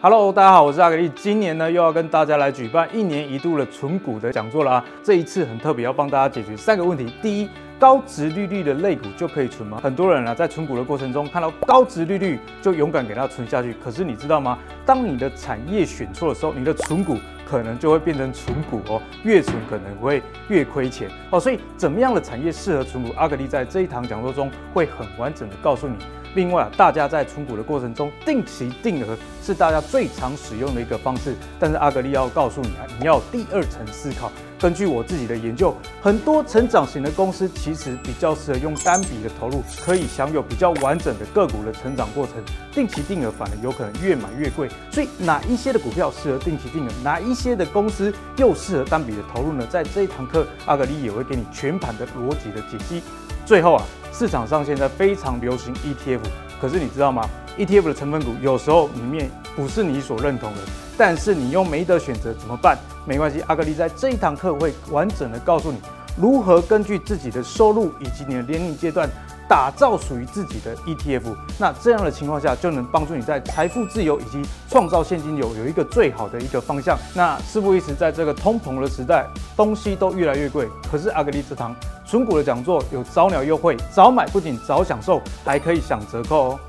[0.02, 1.10] Hello，大家好，我是阿格力。
[1.14, 4.84] 今年呢，又要跟大家来举办一年一度的存股的讲座了啊。
[5.04, 7.12] 这一次很特别，要帮大家解决三个问题。
[7.20, 9.78] 第一，高殖利率的类股就可以存吗？
[9.82, 13.74] 很多人啊，在存股的过程中看到高殖利率就勇敢给它存下去。
[13.74, 14.58] 可是你知道吗？
[14.86, 21.38] 当你的产业选错的时候，你的存股可能就会变成存股哦，越存可能会越亏钱哦。
[21.38, 23.12] 所以，怎么样的产业适合存股？
[23.18, 25.96] 阿格力在这一堂讲座中会很完整的告诉你。
[26.34, 31.34] 另外啊，大家在存股的过程中，定期定额是大家最常使用的一个方式。
[31.58, 34.30] 但是阿格力要告诉你啊，你要第二层思考。
[34.60, 42.34] 根据我自己的研究，很多成长型的公司其实比较适合用单笔的投入，可以享有比较完整的个股的成长过程。
[42.70, 44.68] 定期定额反而有可能越买越贵。
[44.90, 49.66] 所以哪一些的股票适合定期定额，哪一些的公司又适合单笔的投入呢？
[49.66, 53.02] 在这一堂课，阿格力也会给你全盘的逻辑的解析。
[53.46, 53.82] 最后啊。
[54.20, 56.20] 市场上现在非常流行 ETF，
[56.60, 60.58] 可是你知道吗？ETF 的成分股有时候里面不是你所认同的，
[60.98, 62.76] 但是你又没得选择怎么办？
[63.06, 65.78] 没关系，阿格力在这一堂课会完整的告诉你
[66.18, 69.08] 如何根据自己的收入以及你的年龄阶段
[69.50, 71.34] 打造属于自己的 ETF。
[71.58, 76.96] 那这样的情况下就能帮助你在财富自由以及创造现金流有一个最好的一个方向。
[77.16, 79.26] 那事不宜迟，在这个通膨的时代，
[79.56, 81.74] 东西都越来越贵，可是阿格力这堂。
[82.06, 86.60] 存股的讲座有早鸟优惠，早买不仅早享受，还可以享折扣哦。